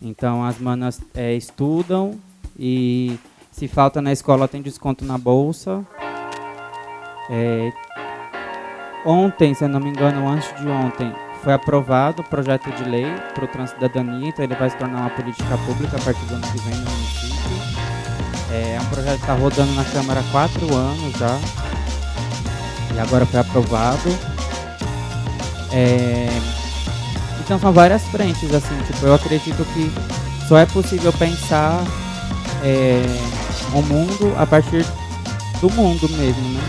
[0.00, 2.18] Então as manas é, estudam
[2.58, 3.18] e
[3.52, 5.86] se falta na escola tem desconto na bolsa.
[7.28, 7.72] É,
[9.04, 11.10] Ontem, se eu não me engano, antes de ontem,
[11.42, 15.10] foi aprovado o projeto de lei para o Transcidadania, então ele vai se tornar uma
[15.10, 17.56] política pública a partir do ano que vem no município.
[18.52, 21.38] É, é um projeto que está rodando na Câmara há quatro anos já,
[22.94, 24.10] e agora foi aprovado.
[25.72, 26.28] É,
[27.50, 29.92] então são várias frentes, assim, tipo, eu acredito que
[30.46, 31.82] só é possível pensar
[32.62, 33.02] é,
[33.74, 34.86] o mundo a partir
[35.60, 36.60] do mundo mesmo, né?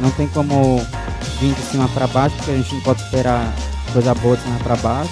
[0.00, 0.80] Não tem como
[1.40, 3.52] vir de cima para baixo, porque a gente não pode esperar
[3.92, 5.10] coisa boa de cima para baixo.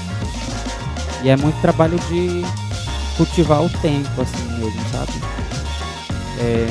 [1.25, 2.45] E é muito trabalho de
[3.17, 5.13] cultivar o tempo, assim mesmo, sabe?
[6.39, 6.69] É,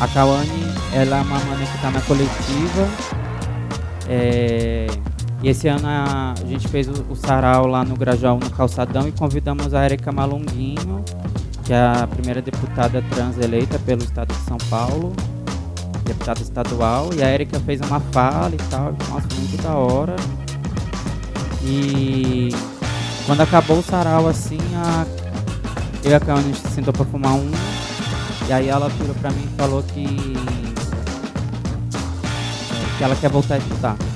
[0.00, 2.88] a Kawane, ela é uma mana que está na coletiva.
[4.08, 4.86] É,
[5.42, 9.12] e esse ano a, gente fez o, o, sarau lá no Grajal, no Calçadão, e
[9.12, 11.04] convidamos a Erika Malunguinho,
[11.64, 15.12] que é a primeira deputada trans eleita pelo estado de São Paulo.
[16.04, 20.16] deputada estadual, e a Erika fez uma fala e tal, nossa, muito da hora.
[21.62, 22.48] E
[23.24, 25.06] quando acabou o sarau, assim, a,
[26.02, 27.50] eu e a Cauane sentou pra fumar um,
[28.48, 30.04] e aí ela virou pra mim e falou que,
[32.96, 34.07] que ela quer voltar a estudar.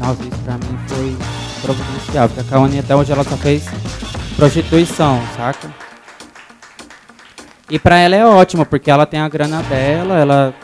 [0.00, 1.16] Nossa, isso pra mim foi
[1.62, 3.64] providencial, porque a Cauane até hoje ela só fez
[4.36, 5.72] prostituição, saca?
[7.70, 10.54] E pra ela é ótimo, porque ela tem a grana dela, ela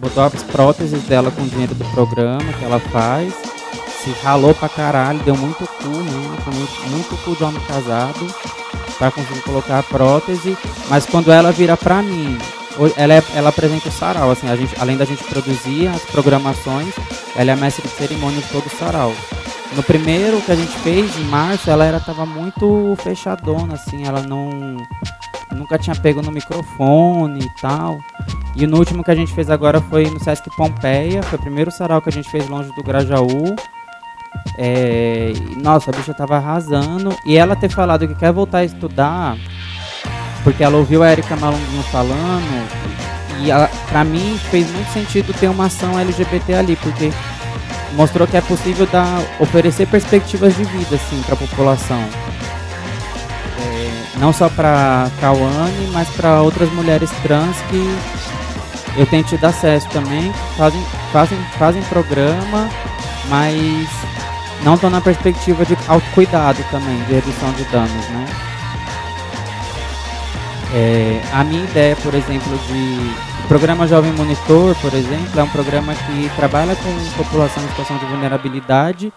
[0.00, 3.34] botou as próteses dela com o dinheiro do programa que ela faz.
[4.02, 8.26] Se ralou pra caralho, deu muito cu mesmo, muito, muito cu de homem casado
[8.98, 10.56] para conseguir colocar a prótese.
[10.88, 12.38] Mas quando ela vira pra mim,
[12.96, 16.94] ela, é, ela apresenta o sarau, assim, a gente, além da gente produzir as programações,
[17.36, 19.12] ela é a mestre de cerimônia de todo o sarau.
[19.74, 24.22] No primeiro que a gente fez, em março, ela era, tava muito fechadona, assim, ela
[24.22, 24.76] não.
[25.54, 28.00] Nunca tinha pego no microfone e tal.
[28.56, 31.70] E no último que a gente fez agora foi no Sesc Pompeia, foi o primeiro
[31.70, 33.54] sarau que a gente fez longe do Grajaú.
[34.56, 37.16] É, nossa, a bicha tava arrasando.
[37.24, 39.36] E ela ter falado que quer voltar a estudar,
[40.42, 42.68] porque ela ouviu a Erika Malonguinho falando,
[43.40, 47.10] e ela, pra mim fez muito sentido ter uma ação LGBT ali, porque
[47.92, 52.02] mostrou que é possível dar, oferecer perspectivas de vida assim, para a população.
[53.58, 57.98] É, não só para Kawane, mas para outras mulheres trans que
[58.96, 62.68] eu tenho tido acesso também, fazem, fazem, fazem programa,
[63.28, 63.88] mas
[64.62, 68.49] não estão na perspectiva de autocuidado também, de redução de danos, né?
[70.72, 75.92] É, a minha ideia, por exemplo, de programa Jovem Monitor, por exemplo, é um programa
[75.94, 79.12] que trabalha com população em situação de vulnerabilidade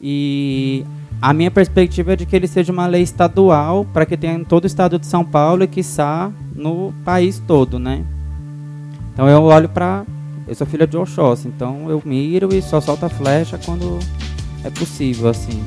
[0.00, 0.84] e
[1.22, 4.42] a minha perspectiva é de que ele seja uma lei estadual para que tenha em
[4.42, 8.04] todo o estado de São Paulo e, quiçá, no país todo, né?
[9.12, 10.04] Então eu olho para...
[10.48, 13.98] Eu sou filha de Oxóssi, então eu miro e só solto a flecha quando
[14.62, 15.62] é possível, assim.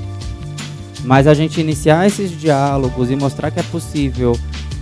[1.03, 4.37] Mas a gente iniciar esses diálogos e mostrar que é possível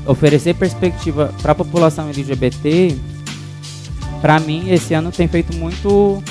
[0.08, 2.96] oferecer perspectiva para a população LGBT,
[4.22, 6.24] para mim esse ano tem feito muito.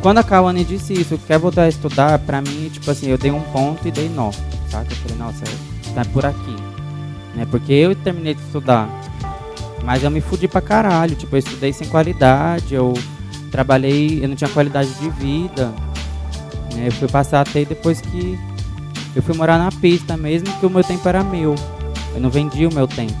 [0.00, 3.30] Quando a Kawane disse isso, quer voltar a estudar, para mim, tipo assim, eu dei
[3.30, 4.30] um ponto e dei nó,
[4.68, 4.86] saca?
[4.90, 5.44] Eu falei, nossa,
[5.94, 6.56] tá por aqui.
[7.34, 7.46] Né?
[7.50, 8.88] Porque eu terminei de estudar,
[9.84, 12.94] mas eu me fudi pra caralho, tipo, eu estudei sem qualidade, eu
[13.50, 15.72] trabalhei, eu não tinha qualidade de vida.
[16.74, 16.88] Né?
[16.88, 18.38] Eu fui passar até depois que
[19.14, 21.54] eu fui morar na pista mesmo, que o meu tempo era meu.
[22.16, 23.12] Eu não vendi o meu tempo.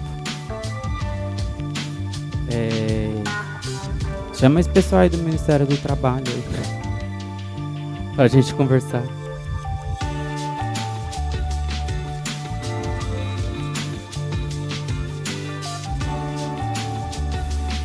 [2.50, 3.10] É...
[4.32, 9.02] Chama esse pessoal aí do Ministério do Trabalho aí pra, pra gente conversar.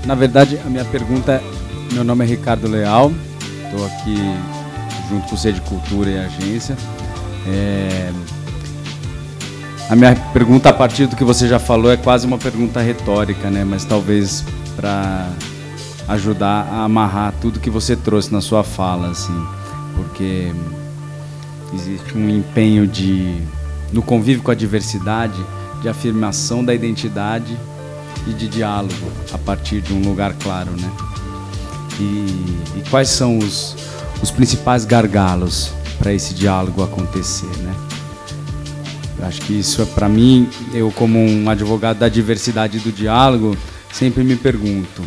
[0.05, 3.11] Na verdade, a minha pergunta é: meu nome é Ricardo Leal,
[3.65, 4.15] estou aqui
[5.09, 6.77] junto com o Sede Cultura e a agência.
[7.47, 8.11] É,
[9.91, 13.49] a minha pergunta a partir do que você já falou é quase uma pergunta retórica,
[13.49, 13.65] né?
[13.65, 14.41] Mas talvez
[14.73, 15.29] para
[16.07, 19.45] ajudar a amarrar tudo que você trouxe na sua fala, assim,
[19.93, 20.49] porque
[21.73, 23.41] existe um empenho de
[23.91, 25.45] no convívio com a diversidade,
[25.81, 27.57] de afirmação da identidade
[28.25, 30.89] e de diálogo a partir de um lugar claro, né?
[31.99, 33.75] E, e quais são os,
[34.23, 37.90] os principais gargalos para esse diálogo acontecer, né?
[39.21, 43.55] Acho que isso é para mim, eu como um advogado da diversidade do diálogo,
[43.93, 45.03] sempre me pergunto,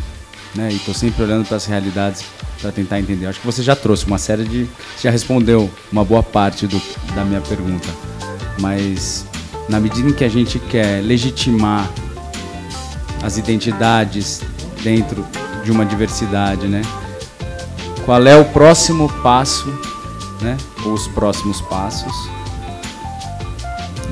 [0.54, 0.70] né?
[0.70, 2.24] E estou sempre olhando para as realidades
[2.60, 3.26] para tentar entender.
[3.26, 4.68] Acho que você já trouxe uma série de,
[5.02, 6.80] já respondeu uma boa parte do,
[7.14, 7.88] da minha pergunta,
[8.60, 9.26] mas
[9.68, 11.90] na medida em que a gente quer legitimar
[13.20, 14.42] as identidades
[14.82, 15.26] dentro
[15.64, 16.82] de uma diversidade, né?
[18.04, 19.66] Qual é o próximo passo,
[20.40, 20.56] né?
[20.84, 22.14] Ou os próximos passos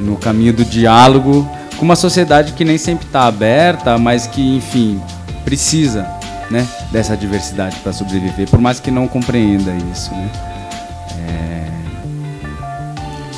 [0.03, 1.49] no caminho do diálogo
[1.83, 5.03] com uma sociedade que nem sempre está aberta, mas que, enfim,
[5.45, 6.07] precisa
[6.49, 10.13] né, dessa diversidade para sobreviver, por mais que não compreenda isso.
[10.13, 10.31] Né?
[11.19, 11.67] É...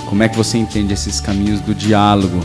[0.04, 2.38] Como é que você entende esses caminhos do diálogo?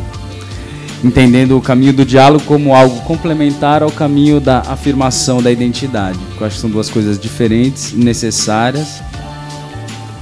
[1.03, 6.17] Entendendo o caminho do diálogo como algo complementar ao caminho da afirmação da identidade.
[6.39, 9.01] Eu acho que são duas coisas diferentes, necessárias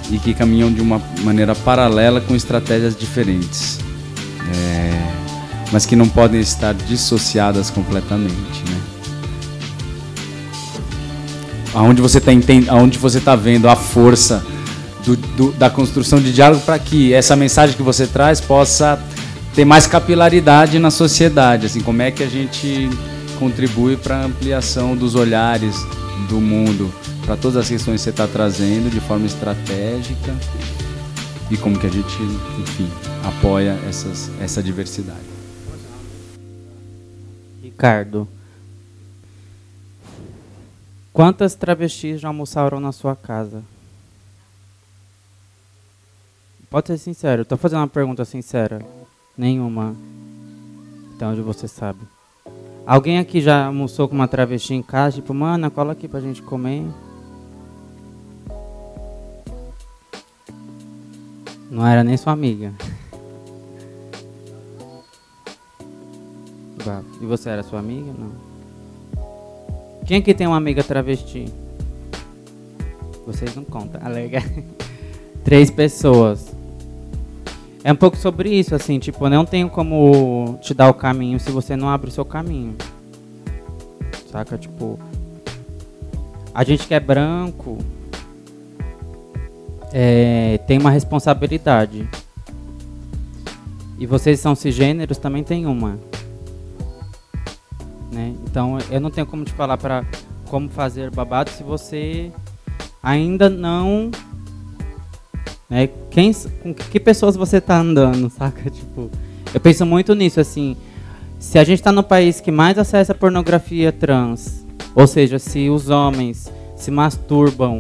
[0.10, 3.86] e que caminham de uma maneira paralela com estratégias diferentes
[4.54, 5.18] é,
[5.72, 8.82] mas que não podem estar dissociadas completamente, né?
[11.74, 12.32] Aonde você está
[12.70, 14.44] aonde você tá vendo a força
[15.06, 19.00] do, do, da construção de diálogo para que essa mensagem que você traz possa
[19.54, 22.90] ter mais capilaridade na sociedade, assim, como é que a gente
[23.40, 25.76] contribui para a ampliação dos olhares
[26.28, 26.92] do mundo
[27.26, 30.34] para todas as questões que você está trazendo de forma estratégica
[31.50, 32.22] e como que a gente,
[32.62, 32.90] enfim,
[33.24, 35.20] apoia essas, essa diversidade.
[37.62, 38.28] Ricardo,
[41.14, 43.64] quantas travestis já almoçaram na sua casa?
[46.70, 48.86] Pode ser sincero, estou fazendo uma pergunta sincera.
[49.38, 49.96] Nenhuma.
[51.16, 52.00] Então, onde você sabe.
[52.86, 55.18] Alguém aqui já almoçou com uma travesti em casa?
[55.18, 56.84] Tipo, mano, cola aqui pra gente comer.
[61.70, 62.74] Não era nem sua amiga.
[67.20, 68.14] E você era sua amiga?
[68.18, 68.32] Não.
[70.06, 71.46] Quem aqui tem uma amiga travesti?
[73.26, 74.00] Vocês não contam.
[74.04, 74.42] Alega.
[75.44, 76.56] Três pessoas.
[77.84, 81.52] É um pouco sobre isso, assim, tipo, não tenho como te dar o caminho se
[81.52, 82.76] você não abre o seu caminho.
[84.32, 84.58] Saca?
[84.58, 84.98] Tipo.
[86.54, 87.78] A gente que é branco
[89.94, 92.08] é, tem uma responsabilidade.
[94.00, 95.98] E vocês são cisgêneros também tem uma.
[98.12, 98.34] Né?
[98.46, 100.06] Então eu não tenho como te falar para
[100.50, 102.32] como fazer babado se você
[103.04, 104.12] ainda não
[105.70, 105.90] né?
[106.10, 108.70] Quem, com que pessoas você está andando, saca?
[108.70, 109.10] Tipo,
[109.54, 110.76] eu penso muito nisso, assim.
[111.40, 114.66] Se a gente está no país que mais acessa pornografia trans,
[114.96, 117.80] ou seja, se os homens se masturbam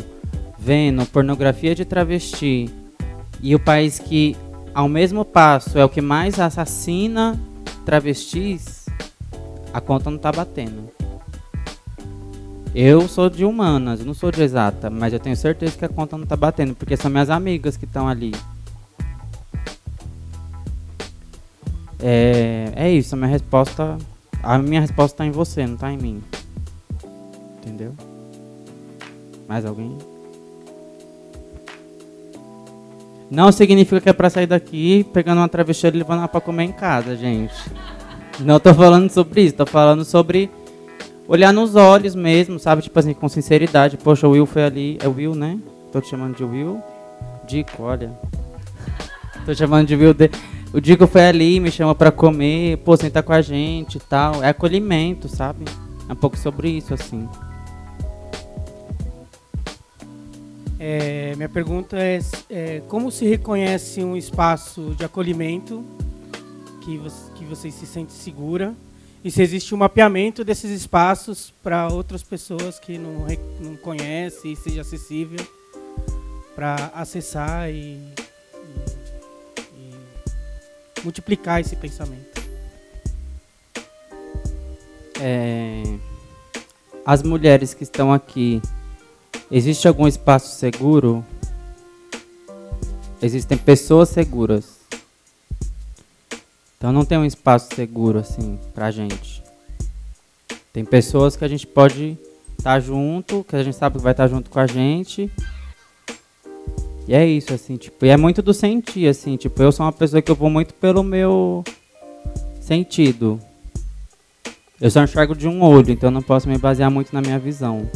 [0.57, 2.69] vendo pornografia de travesti,
[3.41, 4.35] e o país que,
[4.73, 7.39] ao mesmo passo, é o que mais assassina
[7.85, 8.87] travestis,
[9.73, 10.89] a conta não está batendo.
[12.75, 16.17] Eu sou de humanas, não sou de exata, mas eu tenho certeza que a conta
[16.17, 18.33] não tá batendo, porque são minhas amigas que estão ali.
[21.99, 23.97] É, é isso, a minha resposta.
[24.43, 26.23] A minha resposta tá em você, não tá em mim.
[27.57, 27.95] Entendeu?
[29.47, 29.97] Mais alguém?
[33.29, 36.63] Não significa que é pra sair daqui pegando uma travesseira e levando ela pra comer
[36.63, 37.53] em casa, gente.
[38.39, 40.49] Não tô falando sobre isso, tô falando sobre
[41.27, 42.81] olhar nos olhos mesmo, sabe?
[42.81, 43.97] Tipo assim, com sinceridade.
[43.97, 44.97] Poxa, o Will foi ali.
[45.01, 45.59] É o Will, né?
[45.91, 46.81] Tô te chamando de Will.
[47.47, 48.11] Dico, olha.
[49.45, 50.13] Tô chamando de Will.
[50.13, 50.29] De...
[50.73, 54.43] O Dico foi ali, me chama pra comer, pô, senta com a gente e tal.
[54.43, 55.65] É acolhimento, sabe?
[56.07, 57.27] É um pouco sobre isso, assim.
[60.79, 62.19] É, minha pergunta é,
[62.49, 65.83] é, como se reconhece um espaço de acolhimento
[66.81, 68.75] que você, que você se sente segura
[69.23, 73.25] e se existe um mapeamento desses espaços para outras pessoas que não,
[73.59, 75.45] não conhecem e seja acessível
[76.55, 78.13] para acessar e, e,
[79.75, 82.41] e, multiplicar esse pensamento.
[85.19, 85.83] É,
[87.05, 88.61] as mulheres que estão aqui,
[89.51, 91.25] existe algum espaço seguro?
[93.21, 94.77] Existem pessoas seguras
[96.77, 99.43] então não tem um espaço seguro assim pra gente.
[100.71, 102.17] Tem pessoas que a gente pode
[102.51, 105.31] estar tá junto, que a gente sabe que vai estar tá junto com a gente.
[107.07, 109.93] E é isso, assim, tipo, e é muito do sentir, assim, tipo, eu sou uma
[109.93, 111.63] pessoa que eu vou muito pelo meu
[112.59, 113.39] sentido.
[114.79, 117.89] Eu só enxergo de um olho, então não posso me basear muito na minha visão.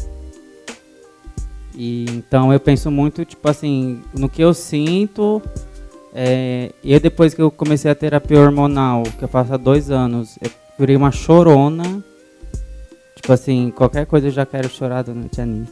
[1.76, 5.42] E então eu penso muito, tipo assim, no que eu sinto,
[6.14, 10.52] é, depois que eu comecei a terapia hormonal, que eu faço há dois anos, eu
[10.78, 12.04] virei uma chorona.
[13.16, 15.46] Tipo assim, qualquer coisa eu já quero chorar do Tia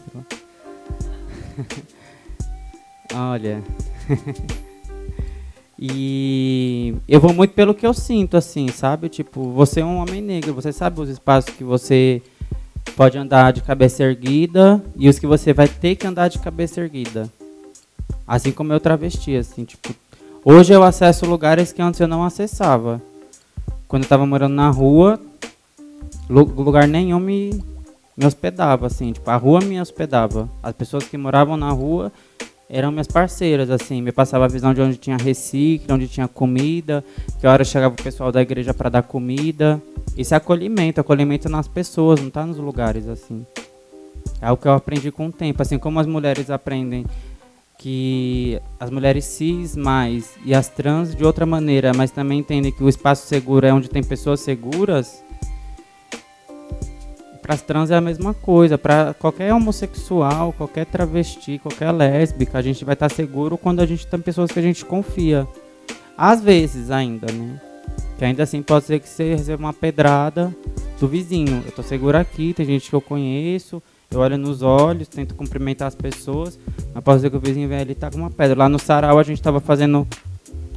[3.14, 3.64] Olha.
[5.78, 9.10] e eu vou muito pelo que eu sinto, assim, sabe?
[9.10, 12.22] Tipo, você é um homem negro, você sabe os espaços que você
[13.00, 16.82] pode andar de cabeça erguida e os que você vai ter que andar de cabeça
[16.82, 17.30] erguida.
[18.28, 19.96] Assim como eu travesti, assim, tipo,
[20.44, 23.02] Hoje eu acesso lugares que antes eu não acessava.
[23.88, 25.18] Quando eu estava morando na rua,
[26.30, 27.64] lugar nenhum me,
[28.18, 29.14] me hospedava, assim.
[29.14, 30.50] Tipo, a rua me hospedava.
[30.62, 32.12] As pessoas que moravam na rua
[32.70, 34.02] eram minhas parceiras, assim.
[34.02, 37.04] Me passava a visão de onde tinha reciclo, onde tinha comida,
[37.40, 39.82] que hora chegava o pessoal da igreja para dar comida.
[40.16, 43.46] É acolhimento, acolhimento nas pessoas, não está nos lugares, assim.
[44.42, 45.62] É o que eu aprendi com o tempo.
[45.62, 47.06] Assim como as mulheres aprendem
[47.78, 52.84] que as mulheres cis mais e as trans de outra maneira, mas também entendem que
[52.84, 55.24] o espaço seguro é onde tem pessoas seguras.
[57.50, 62.62] Para as trans é a mesma coisa, para qualquer homossexual, qualquer travesti, qualquer lésbica, a
[62.62, 65.48] gente vai estar seguro quando a gente tem pessoas que a gente confia.
[66.16, 67.60] Às vezes ainda, né?
[68.20, 70.56] Que ainda assim pode ser que você receba uma pedrada
[71.00, 71.64] do vizinho.
[71.66, 73.82] Eu tô seguro aqui, tem gente que eu conheço,
[74.12, 76.60] eu olho nos olhos, tento cumprimentar as pessoas,
[76.94, 78.60] mas posso dizer que o vizinho vem ali tá com uma pedra.
[78.60, 80.08] Lá no sarau a gente estava fazendo.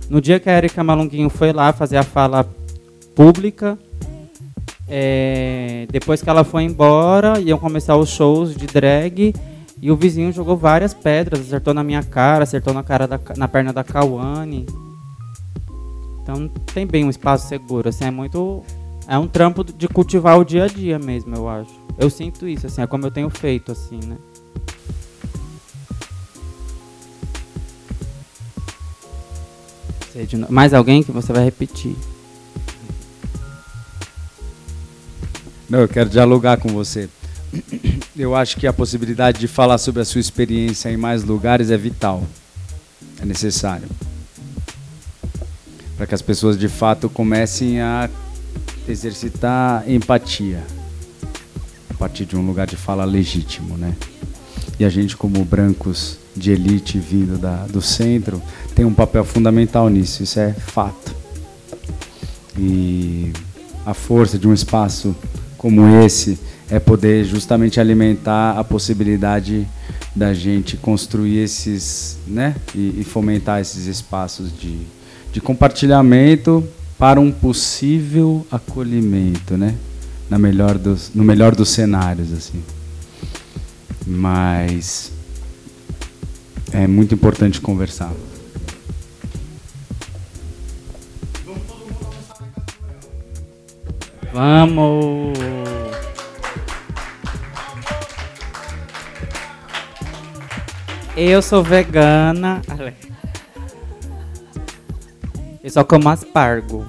[0.08, 2.48] No dia que a Erika Malunguinho foi lá fazer a fala
[3.14, 3.78] pública,
[4.94, 9.32] é, depois que ela foi embora, iam começar os shows de drag.
[9.80, 13.48] E o vizinho jogou várias pedras, acertou na minha cara, acertou na cara da, na
[13.48, 14.66] perna da Kawane.
[16.22, 18.62] Então tem bem um espaço seguro, assim, é muito
[19.08, 21.72] é um trampo de cultivar o dia a dia mesmo, eu acho.
[21.98, 24.18] Eu sinto isso, assim, é como eu tenho feito, assim, né?
[30.50, 31.96] Mais alguém que você vai repetir?
[35.72, 37.08] Não, eu quero dialogar com você.
[38.14, 41.78] Eu acho que a possibilidade de falar sobre a sua experiência em mais lugares é
[41.78, 42.24] vital.
[43.18, 43.88] É necessário.
[45.96, 48.10] Para que as pessoas de fato comecem a
[48.86, 50.62] exercitar empatia
[51.88, 53.96] a partir de um lugar de fala legítimo, né?
[54.78, 58.42] E a gente, como brancos de elite vindo da, do centro,
[58.74, 61.16] tem um papel fundamental nisso, isso é fato.
[62.58, 63.32] E
[63.86, 65.16] a força de um espaço
[65.62, 66.36] como esse
[66.68, 69.66] é poder justamente alimentar a possibilidade
[70.14, 74.76] da gente construir esses, né, e, e fomentar esses espaços de,
[75.32, 76.66] de compartilhamento
[76.98, 79.74] para um possível acolhimento, né?
[80.28, 82.62] Na melhor dos, no melhor dos cenários, assim.
[84.06, 85.12] Mas
[86.72, 88.12] é muito importante conversar.
[94.32, 95.51] Vamos!
[101.24, 102.60] Eu sou vegana.
[105.62, 106.84] Eu só como aspargo.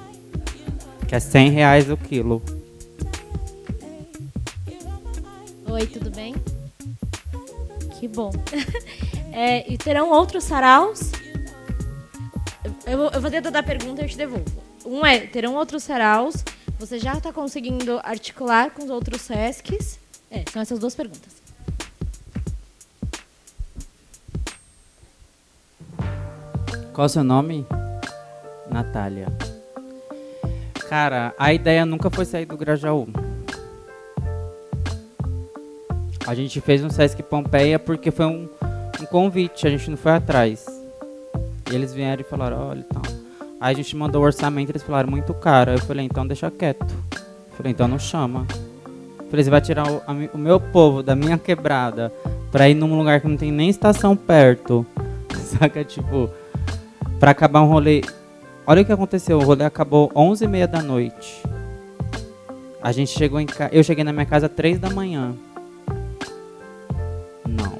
[1.06, 2.42] Que é 100 reais o quilo.
[5.70, 6.34] Oi, tudo bem?
[8.00, 8.32] Que bom.
[9.32, 11.12] é, e terão outros saraus?
[12.84, 14.64] Eu, eu vou tentar dar a pergunta e eu te devolvo.
[14.84, 16.44] Um é, terão outros saraus?
[16.80, 20.00] Você já está conseguindo articular com os outros SESCs?
[20.28, 21.43] É, são essas duas perguntas.
[26.94, 27.66] Qual o seu nome?
[28.70, 29.26] Natália.
[30.88, 33.08] Cara, a ideia nunca foi sair do Grajaú.
[36.24, 38.48] A gente fez um Sesc Pompeia porque foi um,
[39.02, 40.66] um convite, a gente não foi atrás.
[41.68, 43.02] E eles vieram e falaram, olha, então.
[43.60, 45.72] Aí a gente mandou o orçamento, eles falaram muito caro.
[45.72, 46.94] Aí eu falei, então deixa quieto.
[47.12, 48.46] Eu falei, então não chama.
[49.18, 52.12] Eu falei, você vai tirar o, a, o meu povo da minha quebrada
[52.52, 54.86] pra ir num lugar que não tem nem estação perto.
[55.58, 56.30] Saca, tipo,
[57.24, 58.02] pra acabar um rolê
[58.66, 61.42] Olha o que aconteceu, o rolê acabou 11h30 da noite.
[62.82, 65.34] A gente chegou em eu cheguei na minha casa 3 da manhã.
[67.48, 67.78] Não.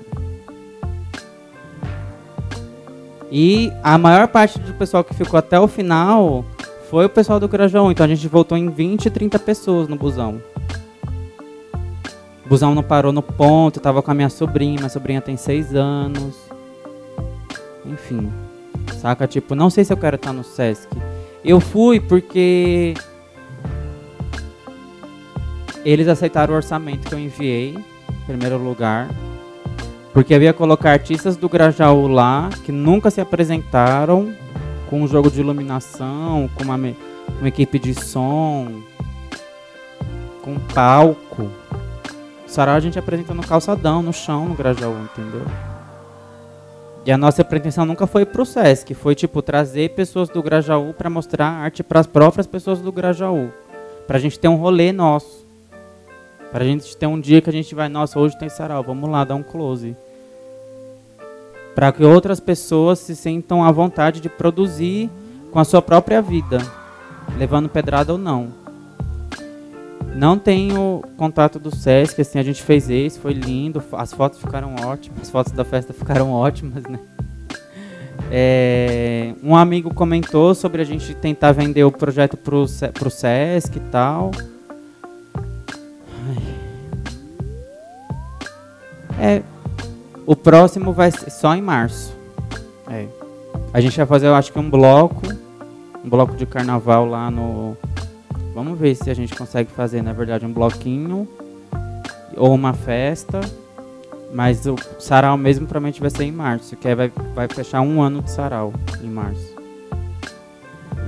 [3.30, 6.42] E a maior parte do pessoal que ficou até o final
[6.88, 7.90] foi o pessoal do Grajaú.
[7.90, 10.40] Então a gente voltou em 20, 30 pessoas no busão.
[12.46, 15.36] O busão não parou no ponto, eu tava com a minha sobrinha, minha sobrinha tem
[15.36, 16.34] 6 anos.
[17.84, 18.32] Enfim.
[18.92, 19.26] Saca?
[19.26, 20.88] Tipo, não sei se eu quero estar no Sesc.
[21.44, 22.94] Eu fui porque
[25.84, 29.08] eles aceitaram o orçamento que eu enviei, em primeiro lugar.
[30.12, 34.32] Porque eu ia colocar artistas do Grajaú lá, que nunca se apresentaram,
[34.88, 38.80] com um jogo de iluminação, com uma, uma equipe de som,
[40.40, 41.50] com palco.
[42.46, 45.44] Sarau a gente apresenta no calçadão, no chão, no Grajaú, entendeu?
[47.06, 51.10] E a nossa pretensão nunca foi pro SESC, foi tipo trazer pessoas do Grajaú para
[51.10, 53.50] mostrar arte para as próprias pessoas do Grajaú.
[54.06, 55.44] Pra gente ter um rolê nosso.
[56.50, 59.22] Pra gente ter um dia que a gente vai, nossa, hoje tem sarau, vamos lá
[59.22, 59.94] dar um close.
[61.74, 65.10] Para que outras pessoas se sintam à vontade de produzir
[65.50, 66.58] com a sua própria vida,
[67.36, 68.63] levando pedrada ou não.
[70.14, 74.76] Não tenho contato do Sesc, assim, a gente fez esse, foi lindo, as fotos ficaram
[74.76, 77.00] ótimas, as fotos da festa ficaram ótimas, né?
[78.30, 83.80] É, um amigo comentou sobre a gente tentar vender o projeto pro, pro Sesc e
[83.80, 84.30] tal.
[89.20, 89.42] É,
[90.26, 92.14] o próximo vai ser só em março.
[92.88, 93.06] É.
[93.72, 95.22] A gente vai fazer, eu acho que um bloco,
[96.04, 97.76] um bloco de carnaval lá no
[98.54, 101.26] Vamos ver se a gente consegue fazer, na verdade, um bloquinho
[102.36, 103.40] ou uma festa.
[104.32, 108.22] Mas o sarau mesmo provavelmente vai ser em março, que vai, vai fechar um ano
[108.22, 109.54] de sarau em março.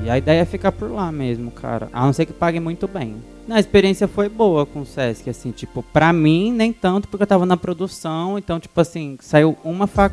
[0.05, 1.89] E a ideia é ficar por lá mesmo, cara.
[1.93, 3.17] A não ser que pague muito bem.
[3.49, 7.27] A experiência foi boa com o Sesc, assim, tipo, pra mim, nem tanto, porque eu
[7.27, 10.11] tava na produção, então, tipo assim, saiu uma, fa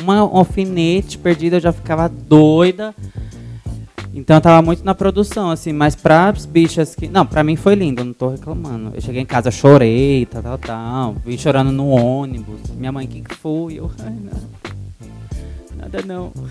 [0.00, 2.94] uma alfinete perdida, eu já ficava doida.
[4.14, 7.08] Então eu tava muito na produção, assim, mas pras bichas que.
[7.08, 8.90] Não, pra mim foi lindo, não tô reclamando.
[8.94, 11.16] Eu cheguei em casa, chorei, tal, tal, tal.
[11.24, 12.60] Vim chorando no ônibus.
[12.76, 13.74] Minha mãe, que que foi?
[13.74, 15.76] Eu, ai, não.
[15.76, 16.32] Nada não.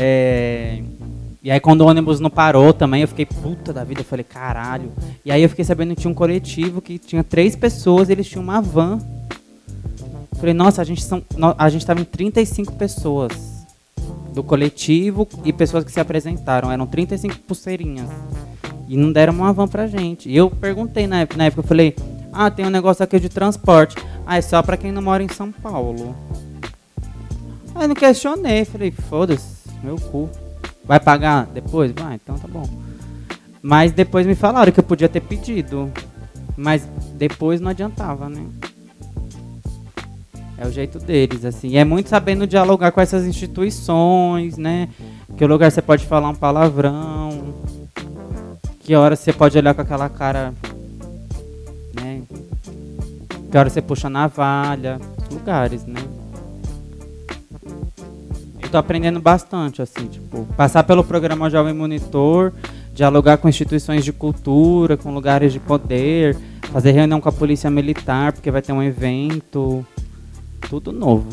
[0.00, 0.80] É.
[1.42, 4.22] E aí quando o ônibus não parou também, eu fiquei puta da vida, eu falei,
[4.22, 4.92] caralho.
[5.24, 8.44] E aí eu fiquei sabendo que tinha um coletivo que tinha três pessoas, eles tinham
[8.44, 8.98] uma van.
[10.30, 11.22] Eu falei, nossa, a gente são.
[11.56, 13.57] A gente tava em 35 pessoas
[14.38, 16.70] do coletivo e pessoas que se apresentaram.
[16.70, 18.08] Eram 35 pulseirinhas.
[18.86, 20.28] E não deram uma van pra gente.
[20.28, 21.96] E eu perguntei na época, na época eu falei,
[22.32, 23.96] ah, tem um negócio aqui de transporte.
[24.24, 26.14] Ah, é só pra quem não mora em São Paulo.
[27.74, 30.30] Aí não questionei, falei, foda-se, meu cu.
[30.84, 31.90] Vai pagar depois?
[31.90, 32.68] Vai, então tá bom.
[33.60, 35.92] Mas depois me falaram que eu podia ter pedido.
[36.56, 38.46] Mas depois não adiantava, né?
[40.60, 41.76] É o jeito deles, assim.
[41.76, 44.88] É muito sabendo dialogar com essas instituições, né?
[45.36, 47.54] Que lugar você pode falar um palavrão.
[48.80, 50.52] Que hora você pode olhar com aquela cara.
[51.94, 52.22] Né?
[53.50, 55.00] Que hora você puxa a navalha.
[55.30, 56.00] Lugares, né?
[58.60, 62.52] Eu tô aprendendo bastante, assim, tipo, passar pelo programa Jovem Monitor,
[62.92, 66.36] dialogar com instituições de cultura, com lugares de poder,
[66.72, 69.86] fazer reunião com a polícia militar, porque vai ter um evento
[70.68, 71.28] tudo novo.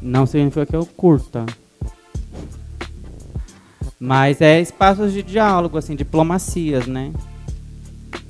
[0.00, 1.46] Não significa que eu curta.
[3.98, 7.12] Mas é espaços de diálogo, assim, diplomacias, né?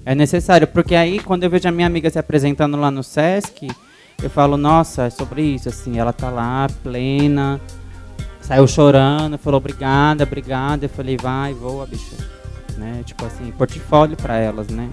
[0.04, 3.68] É necessário, porque aí quando eu vejo a minha amiga se apresentando lá no Sesc,
[4.22, 7.60] eu falo, nossa, é sobre isso, assim, ela tá lá, plena,
[8.40, 12.16] saiu chorando, falou obrigada, obrigada, eu falei, vai, voa, bicha.
[12.76, 13.02] Né?
[13.06, 14.90] Tipo assim, portfólio para elas, né?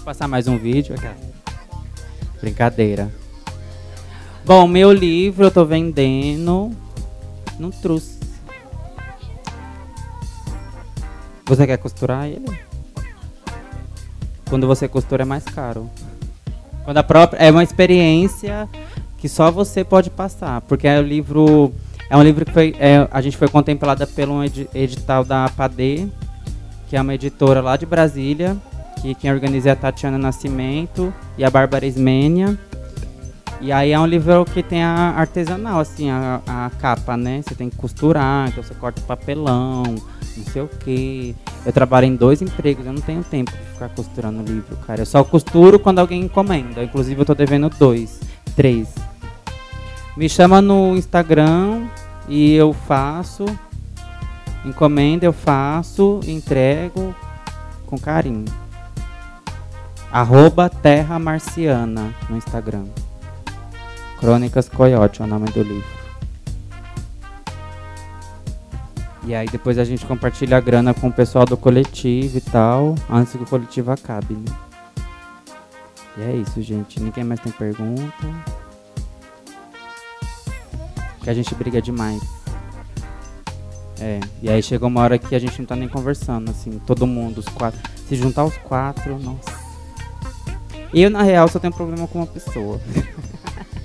[0.00, 0.94] Passar mais um vídeo.
[2.40, 3.10] Brincadeira.
[4.44, 6.70] Bom, meu livro eu tô vendendo.
[7.58, 8.18] Não trouxe.
[11.46, 12.46] Você quer costurar ele?
[14.48, 15.90] Quando você costura é mais caro.
[16.84, 18.68] Quando a própria é uma experiência
[19.18, 21.72] que só você pode passar, porque é o livro
[22.08, 24.42] é um livro que foi é, a gente foi contemplada pelo
[24.74, 26.10] edital da APAD,
[26.88, 28.56] que é uma editora lá de Brasília,
[29.00, 32.58] que quem organiza é a Tatiana Nascimento e a Bárbara Ismênia.
[33.60, 37.42] E aí é um livro que tem a artesanal, assim, a, a capa, né?
[37.42, 41.34] Você tem que costurar, então você corta papelão, não sei o quê.
[41.64, 45.02] Eu trabalho em dois empregos, eu não tenho tempo de ficar costurando livro, cara.
[45.02, 46.82] Eu só costuro quando alguém encomenda.
[46.82, 48.20] Inclusive eu tô devendo dois,
[48.56, 48.88] três.
[50.16, 51.86] Me chama no Instagram
[52.28, 53.44] e eu faço.
[54.64, 57.14] Encomenda, eu faço, entrego
[57.86, 58.44] com carinho.
[60.12, 62.86] Arroba Terra Marciana no Instagram.
[64.18, 66.00] Crônicas Coyote é o nome do livro.
[69.24, 72.96] E aí depois a gente compartilha a grana com o pessoal do coletivo e tal,
[73.08, 74.56] antes que o coletivo acabe, né?
[76.18, 77.00] E é isso, gente.
[77.00, 78.26] Ninguém mais tem pergunta.
[81.22, 82.20] Que a gente briga demais.
[84.00, 87.06] É, e aí chegou uma hora que a gente não tá nem conversando, assim, todo
[87.06, 87.78] mundo, os quatro.
[88.08, 89.59] Se juntar os quatro, nossa.
[90.92, 92.80] Eu, na real, só tenho problema com uma pessoa.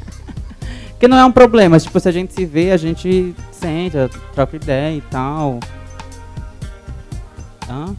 [0.99, 4.55] que não é um problema, tipo, se a gente se vê, a gente senta, troca
[4.55, 5.59] ideia e tal.
[7.69, 7.95] Hã?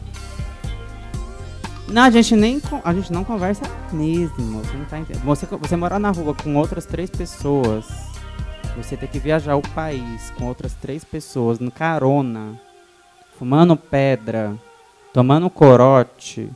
[1.87, 4.59] Não, a gente nem a gente não conversa mesmo.
[4.59, 5.23] Você não tá entendendo.
[5.23, 7.85] Você, você morar na rua com outras três pessoas,
[8.75, 12.59] você tem que viajar o país com outras três pessoas no carona,
[13.39, 14.57] fumando pedra,
[15.13, 16.49] tomando corote.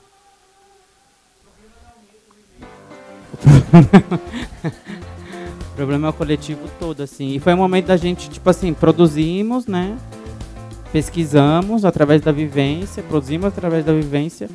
[3.46, 7.36] O problema é o coletivo todo, assim.
[7.36, 9.98] E foi um momento da gente, tipo assim, produzimos, né?
[10.92, 14.50] Pesquisamos através da vivência, produzimos através da vivência.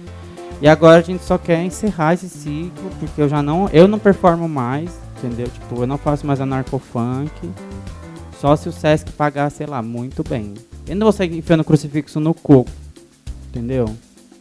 [0.61, 3.69] E agora a gente só quer encerrar esse ciclo, porque eu já não.
[3.73, 5.49] Eu não performo mais, entendeu?
[5.49, 7.31] Tipo, eu não faço mais anarcofunk.
[8.41, 10.55] Só se o Sesc pagar, sei lá, muito bem.
[10.87, 12.67] Eu não vou sair enfiando crucifixo no cu.
[13.49, 13.95] Entendeu?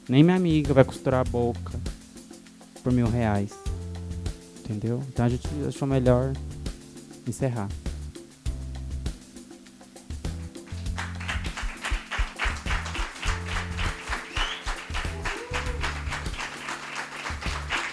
[0.07, 1.71] Nem minha amiga vai costurar a boca
[2.83, 3.64] por mil reais
[4.65, 5.01] entendeu?
[5.07, 6.33] Então a gente achou melhor
[7.27, 7.69] encerrar.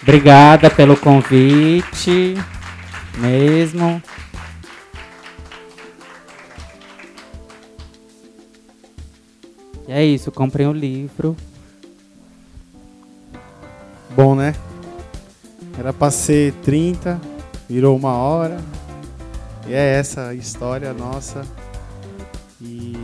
[0.01, 2.35] Obrigada pelo convite,
[3.17, 4.03] mesmo.
[9.87, 11.37] E é isso, comprem o livro.
[14.15, 14.53] Bom, né?
[15.77, 17.19] Era pra ser 30,
[17.67, 18.57] virou uma hora.
[19.67, 21.43] E é essa a história nossa.
[22.61, 22.95] E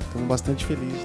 [0.00, 1.04] estamos bastante felizes